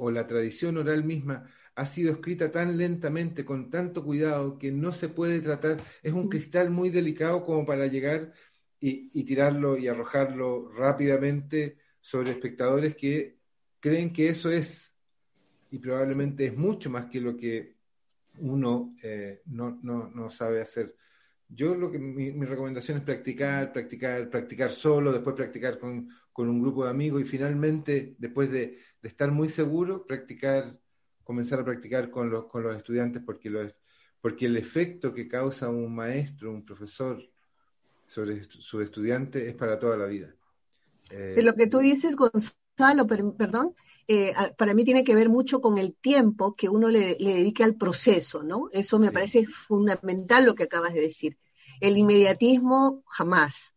[0.04, 4.92] o la tradición oral misma ha sido escrita tan lentamente, con tanto cuidado, que no
[4.92, 8.32] se puede tratar, es un cristal muy delicado como para llegar
[8.80, 13.38] y, tirarlo y arrojarlo rápidamente sobre espectadores que
[13.78, 14.92] creen que eso es,
[15.70, 17.76] y probablemente es mucho más que lo que
[18.38, 20.96] uno eh, no, no, sabe hacer.
[21.54, 26.62] Yo lo que mi, recomendación es practicar, practicar, practicar solo, después practicar con, con un
[26.62, 30.78] grupo de amigos y finalmente, después de, estar muy seguro, practicar,
[31.24, 33.74] comenzar a practicar con los, con los estudiantes porque, los,
[34.20, 37.20] porque el efecto que causa un maestro, un profesor
[38.06, 40.34] sobre su estudiante es para toda la vida.
[41.10, 43.74] de lo que tú dices, Gonzalo, perdón,
[44.08, 47.64] eh, para mí tiene que ver mucho con el tiempo que uno le, le dedique
[47.64, 48.68] al proceso, ¿no?
[48.72, 51.38] Eso me parece fundamental lo que acabas de decir.
[51.80, 53.72] El inmediatismo jamás.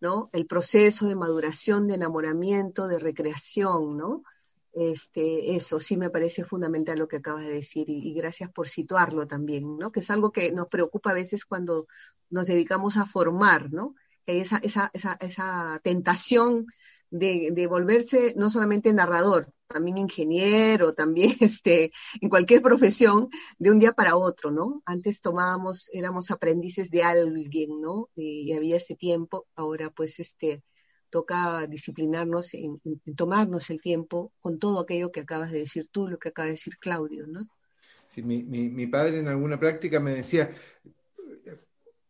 [0.00, 0.30] ¿no?
[0.32, 4.24] El proceso de maduración, de enamoramiento, de recreación, ¿no?
[4.72, 9.26] Este, eso sí me parece fundamental lo que acabas de decir y, gracias por situarlo
[9.26, 9.92] también, ¿no?
[9.92, 11.86] Que es algo que nos preocupa a veces cuando
[12.30, 13.94] nos dedicamos a formar, ¿no?
[14.26, 16.66] Esa, esa, esa, esa tentación
[17.10, 23.28] de, volverse no solamente narrador, también ingeniero, también este, en cualquier profesión,
[23.58, 24.82] de un día para otro, ¿no?
[24.84, 28.08] Antes tomábamos, éramos aprendices de alguien, ¿no?
[28.14, 30.62] Y, había ese tiempo, ahora pues este,
[31.10, 32.80] toca disciplinarnos en,
[33.16, 36.52] tomarnos el tiempo con todo aquello que acabas de decir tú, lo que acaba de
[36.52, 37.40] decir Claudio, ¿no?
[38.08, 40.52] Sí, mi, mi, mi padre en alguna práctica me decía,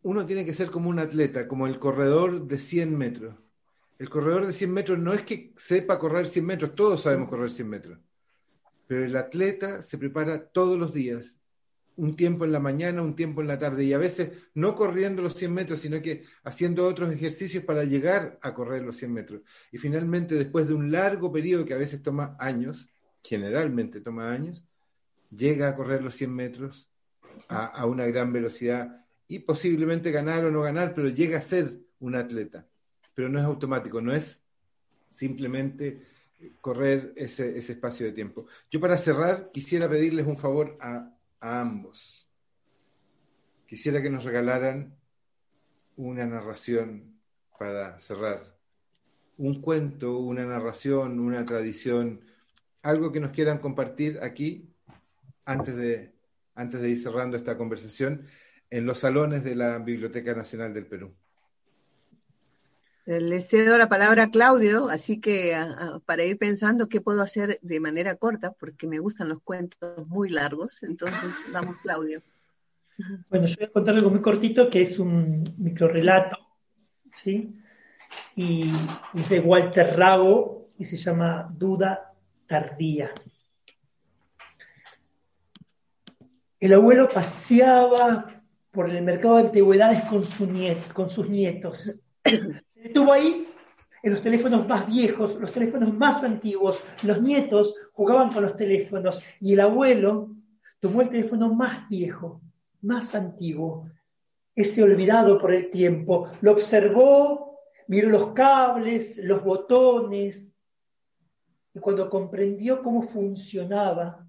[0.03, 3.35] uno tiene que ser como un atleta, como el corredor de 100 metros
[4.01, 7.51] el corredor de 100 metros no es que sepa correr 100 metros, todos sabemos correr
[7.51, 7.99] 100 metros,
[8.87, 11.37] pero el atleta se prepara todos los días,
[11.97, 15.21] un tiempo en la mañana, un tiempo en la tarde, y a veces no corriendo
[15.21, 19.43] los 100 metros, sino que haciendo otros ejercicios para llegar a correr los 100 metros.
[19.71, 22.89] Y finalmente, después de un largo periodo que a veces toma años,
[23.23, 24.65] generalmente toma años,
[25.29, 26.89] llega a correr los 100 metros
[27.49, 31.81] a, a una gran velocidad y posiblemente ganar o no ganar, pero llega a ser
[31.99, 32.67] un atleta
[33.15, 34.43] pero no es automático, no es
[35.09, 36.07] simplemente
[36.61, 38.47] correr ese, espacio de tiempo.
[38.71, 42.27] Yo para cerrar quisiera pedirles un favor a, ambos.
[43.67, 44.95] quisiera que nos regalaran
[45.97, 47.19] una narración
[47.59, 48.59] para cerrar.
[49.39, 52.21] Un cuento, una narración, una tradición,
[52.83, 54.71] algo que nos quieran compartir aquí
[55.47, 56.13] antes de,
[56.55, 58.27] antes de ir cerrando esta conversación
[58.69, 61.15] en los salones de la Biblioteca Nacional del Perú.
[63.19, 65.57] Le cedo la palabra a Claudio, así que
[66.07, 70.31] para ir pensando qué puedo hacer de manera corta, porque me gustan los cuentos muy
[70.31, 72.23] largos, entonces vamos Claudio.
[73.29, 76.39] Bueno, yo voy a contar algo muy cortito que es un microrelato,
[77.13, 77.59] ¿sí?
[78.37, 78.71] Y
[79.15, 82.13] es de Walter Rago y se llama Duda
[82.47, 83.11] Tardía.
[86.61, 90.25] El abuelo paseaba por el mercado de antigüedades con,
[90.95, 91.93] con sus nietos.
[92.81, 93.47] Se detuvo ahí
[94.03, 96.83] en los teléfonos más viejos, los teléfonos más antiguos.
[97.03, 100.31] Los nietos jugaban con los teléfonos y el abuelo
[100.81, 102.41] tomó el teléfono más viejo,
[102.81, 103.91] más antiguo,
[104.55, 106.33] ese olvidado por el tiempo.
[106.41, 110.51] Lo observó, miró los cables, los botones,
[111.75, 114.27] y cuando comprendió cómo funcionaba,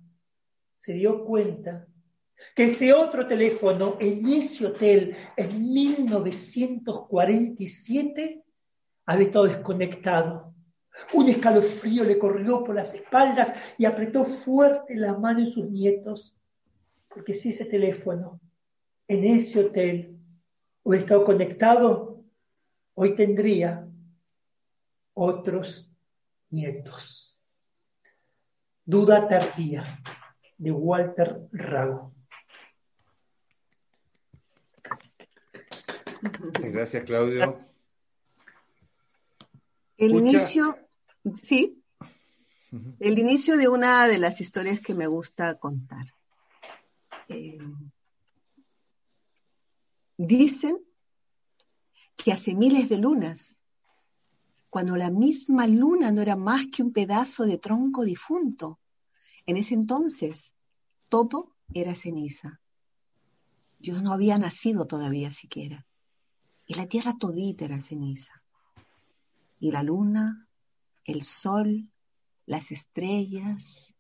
[0.80, 1.88] se dio cuenta
[2.56, 8.44] que ese otro teléfono en ese hotel en 1947
[9.06, 10.54] había estado desconectado.
[11.14, 16.36] Un escalofrío le corrió por las espaldas y apretó fuerte la mano en sus nietos,
[17.08, 18.40] porque si ese teléfono
[19.08, 20.18] en ese hotel
[20.84, 22.24] hubiera estado conectado,
[22.94, 23.88] hoy tendría
[25.14, 25.90] otros
[26.50, 27.38] nietos.
[28.86, 30.00] Duda tardía
[30.58, 32.14] de Walter Rago.
[36.22, 37.60] Gracias, Claudio.
[39.98, 40.78] El inicio,
[41.42, 41.84] sí,
[43.00, 46.14] el inicio de una de las historias que me gusta contar.
[47.28, 47.60] Eh,
[50.18, 50.80] dicen
[52.16, 53.56] que hace miles de lunas,
[54.70, 58.80] cuando la misma luna no era más que un pedazo de tronco difunto,
[59.46, 60.54] en ese entonces
[61.10, 62.62] todo era ceniza.
[63.80, 65.86] Yo no había nacido todavía siquiera.
[66.68, 68.42] Y la tierra todita era ceniza.
[69.60, 70.48] Y la luna,
[71.06, 71.92] el sol,
[72.46, 73.94] las estrellas,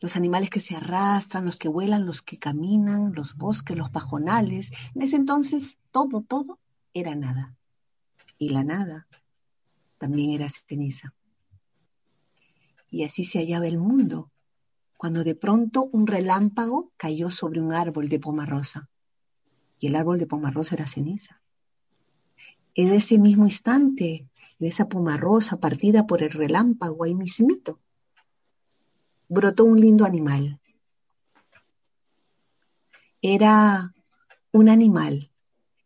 [0.00, 4.70] los animales que se arrastran, los que vuelan, los que caminan, los bosques, los pajonales.
[4.94, 6.58] En ese entonces todo, todo
[6.94, 7.56] era nada.
[8.38, 9.08] Y la nada
[9.98, 11.14] también era ceniza.
[12.90, 14.30] Y así se hallaba el mundo,
[14.96, 18.88] cuando de pronto un relámpago cayó sobre un árbol de pomarosa.
[19.78, 21.42] Y el árbol de pomarosa era ceniza.
[22.78, 24.28] En ese mismo instante,
[24.60, 27.80] en esa pomarosa partida por el relámpago, ahí mismito,
[29.28, 30.60] brotó un lindo animal.
[33.20, 33.92] Era
[34.52, 35.28] un animal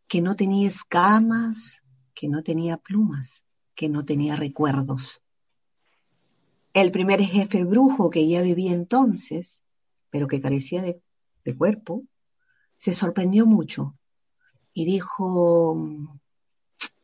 [0.07, 1.83] que no tenía escamas,
[2.13, 5.23] que no tenía plumas, que no tenía recuerdos.
[6.75, 9.63] El primer jefe brujo que ya vivía entonces,
[10.11, 12.03] pero que carecía de cuerpo,
[12.77, 13.97] se sorprendió mucho
[14.75, 15.75] y dijo,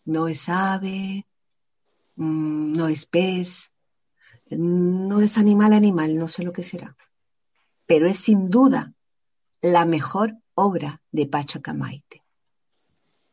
[0.08, 1.26] no es ave,
[2.16, 3.72] mm, no es pez,
[4.50, 6.96] no es animal animal, no sé lo que será,
[7.84, 8.94] pero es sin duda
[9.60, 12.24] la mejor obra de Pachacamaite.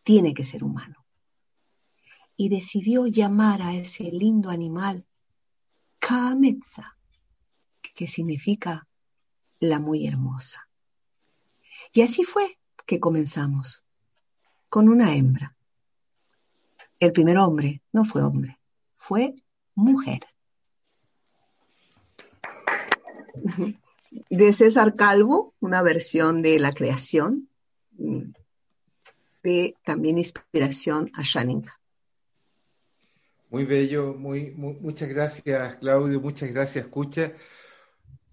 [0.03, 1.06] Tiene que ser humano.
[2.35, 5.06] Y decidió llamar a ese lindo animal
[5.99, 6.97] Kametza,
[7.95, 8.85] que significa
[9.60, 10.68] la muy hermosa.
[11.93, 13.85] Y así fue que comenzamos,
[14.68, 15.56] con una hembra.
[16.99, 18.57] El primer hombre no fue hombre,
[18.93, 19.35] fue
[19.76, 20.22] mujer.
[24.30, 27.49] De César Calvo, una versión de la creación,
[29.43, 31.80] de también inspiración a Shaninka.
[33.49, 37.34] Muy bello, muy, muchas gracias Claudio, muchas gracias Escucha.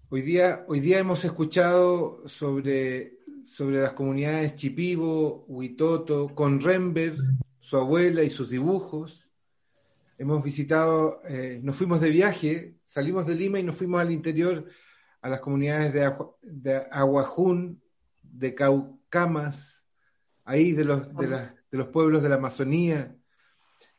[0.09, 7.15] Hoy día, hoy día hemos escuchado sobre, sobre las comunidades Chipibo, Huitoto, con Rember,
[7.73, 9.27] su abuela y sus dibujos.
[10.19, 14.69] Hemos visitado, eh, nos fuimos de viaje, salimos de Lima y nos fuimos al interior
[15.23, 16.13] a las comunidades de,
[16.43, 17.81] de Aguajún,
[18.21, 19.83] de Caucamas,
[20.45, 23.17] ahí de los, de, los pueblos de la Amazonía.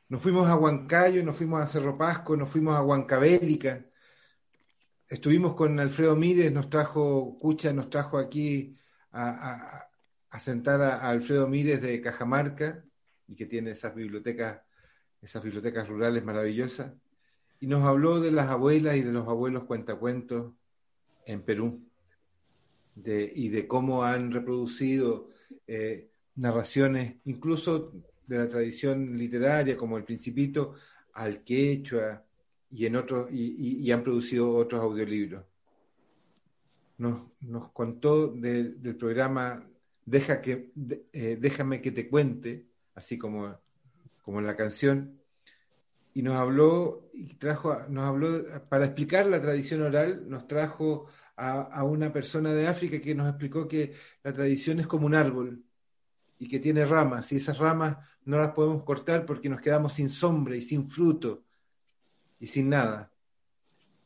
[0.09, 3.85] Nos fuimos a Huancayo, nos fuimos a Cerro Pasco, nos fuimos a Huancabélica.
[5.09, 8.79] Estuvimos con Alfredo Mírez, nos trajo, Cucha nos trajo aquí
[9.11, 9.89] a,
[10.39, 12.85] sentar a, Alfredo Mírez de Cajamarca
[13.29, 14.61] y que tiene esas bibliotecas,
[15.23, 16.93] esas bibliotecas rurales maravillosas,
[17.61, 20.53] y nos habló de las abuelas y de los abuelos cuentacuentos
[21.27, 21.83] en Perú,
[22.95, 25.31] de, y de cómo han reproducido
[25.67, 27.93] eh, narraciones, incluso
[28.27, 30.75] de la tradición literaria, como El Principito,
[31.15, 32.25] al quechua
[32.71, 35.45] y, en otros, y, han producido otros audiolibros.
[36.99, 39.65] Nos, nos contó del programa
[40.07, 40.71] Deja que,
[41.13, 43.59] eh, Déjame que te cuente, así como,
[44.23, 45.21] como en la canción,
[46.13, 51.07] y nos habló, y trajo, nos habló, para explicar la tradición oral, nos trajo
[51.37, 55.15] a, a, una persona de África que nos explicó que la tradición es como un
[55.15, 55.65] árbol
[56.39, 60.09] y que tiene ramas, y esas ramas no las podemos cortar porque nos quedamos sin
[60.09, 61.45] sombra y sin fruto
[62.39, 63.11] y sin nada.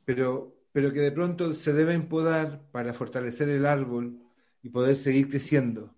[0.04, 4.18] Pero, pero que de pronto se deben podar para fortalecer el árbol
[4.62, 5.94] y poder seguir creciendo.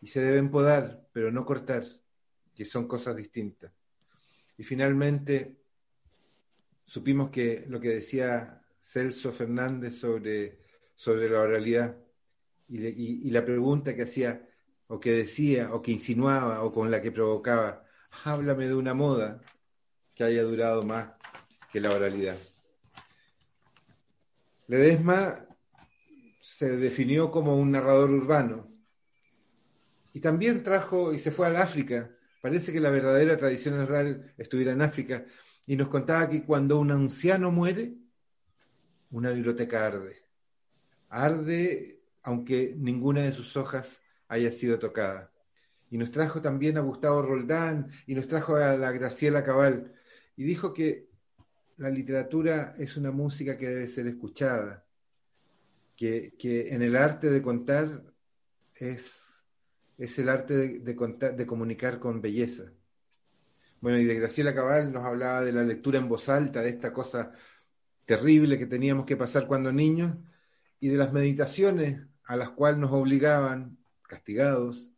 [0.00, 1.84] Y se deben podar, pero no cortar,
[2.54, 3.72] que son cosas distintas.
[4.56, 5.56] Y finalmente
[6.84, 10.60] supimos que lo que decía Celso Fernández sobre,
[10.94, 11.96] sobre la oralidad
[12.68, 14.48] y, y la pregunta que hacía,
[14.86, 17.84] o que decía, o que insinuaba, o con la que provocaba,
[18.24, 19.40] háblame de una moda
[20.14, 21.12] que haya durado más
[21.72, 22.38] que la oralidad.
[24.68, 25.46] Ledesma
[26.40, 28.70] se definió como un narrador urbano
[30.12, 32.10] y también trajo y se fue al África.
[32.44, 35.24] Parece que la verdadera tradición oral estuviera en África
[35.66, 37.94] y nos contaba que cuando un anciano muere,
[39.12, 40.26] una biblioteca arde.
[41.08, 43.98] Arde aunque ninguna de sus hojas
[44.28, 45.32] haya sido tocada.
[45.90, 49.94] Y nos trajo también a Gustavo Roldán y nos trajo a la Graciela Cabal.
[50.36, 51.08] Y dijo que
[51.78, 54.84] la literatura es una música que debe ser escuchada,
[55.96, 58.02] que, en el arte de contar
[58.74, 59.23] es,
[59.98, 62.64] es el arte de, contar, de comunicar con belleza.
[63.80, 66.92] Bueno, y de Graciela Cabal nos hablaba de la lectura en voz alta, de esta
[66.92, 67.32] cosa
[68.06, 70.16] terrible que teníamos que pasar cuando niños,
[70.80, 74.90] y de las meditaciones a las cuales nos obligaban castigados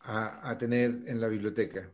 [0.00, 1.92] a, tener en la biblioteca,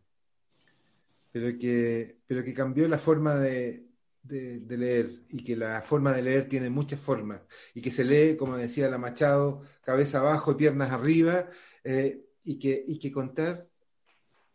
[1.31, 3.87] pero que, pero que cambió la forma de,
[4.29, 7.41] leer y que la forma de leer tiene muchas formas
[7.75, 11.49] y que se lee, como decía la Machado, cabeza abajo y piernas arriba
[11.85, 13.69] eh, y, que, y que contar,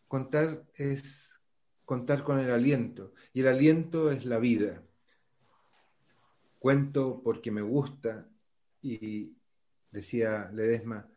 [0.07, 1.29] contar es
[1.85, 4.83] contar con el aliento y el aliento es la vida.
[6.59, 8.27] Cuento porque me gusta
[8.81, 9.33] y
[9.91, 11.07] decía Ledesma,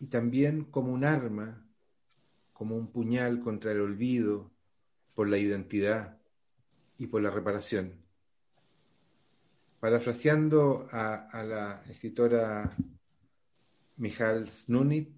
[0.00, 1.64] y también como un arma,
[2.52, 4.50] como un puñal contra el olvido,
[5.14, 6.18] por la identidad
[6.98, 7.92] y por la reparación.
[9.80, 12.76] Parafraseando a, la escritora
[13.96, 15.10] Michal Snunit,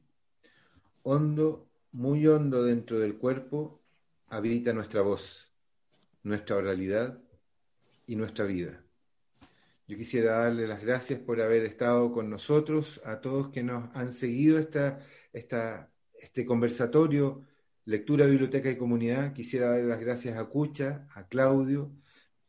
[1.04, 3.80] hondo, muy hondo dentro del cuerpo,
[4.26, 5.52] habita nuestra voz,
[6.22, 7.22] nuestra oralidad
[8.06, 8.82] y nuestra vida.
[9.86, 14.12] Yo quisiera darle las gracias por haber estado con nosotros, a todos que nos han
[14.12, 14.98] seguido esta,
[15.32, 17.42] este conversatorio,
[17.84, 19.34] lectura, biblioteca y comunidad.
[19.34, 21.92] Quisiera darle las gracias a Cucha, a Claudio,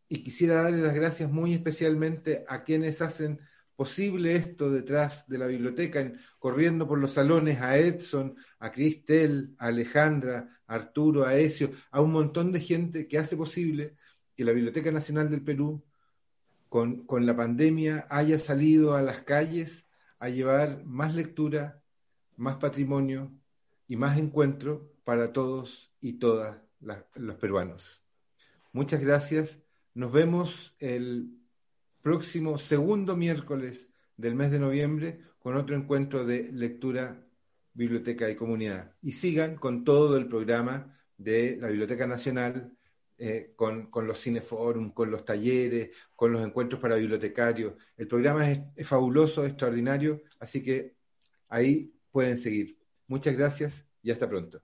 [0.07, 3.41] y quisiera darle las gracias muy especialmente a quienes hacen
[3.75, 9.67] posible esto detrás de la biblioteca, corriendo por los salones, a Edson, a Cristel, a
[9.67, 13.95] Alejandra, a Arturo, a Ezio, a un montón de gente que hace posible
[14.35, 15.83] que la Biblioteca Nacional del Perú
[16.69, 19.87] con, la pandemia haya salido a las calles
[20.19, 21.81] a llevar más lectura,
[22.35, 23.31] más patrimonio
[23.87, 26.57] y más encuentro para todos y todas
[27.15, 28.01] los peruanos.
[28.73, 29.61] Muchas gracias.
[29.93, 31.34] Nos vemos el
[32.05, 37.19] próximo segundo miércoles del mes de noviembre con otro encuentro de lectura,
[37.73, 38.91] biblioteca y comunidad.
[39.01, 42.71] Y sigan con todo el programa de la Biblioteca Nacional
[43.17, 47.73] eh, con, los cineforum, con los talleres, con los encuentros para bibliotecarios.
[47.97, 50.93] El programa es, fabuloso, extraordinario, así que
[51.49, 52.77] ahí pueden seguir.
[53.07, 54.61] Muchas gracias y hasta pronto.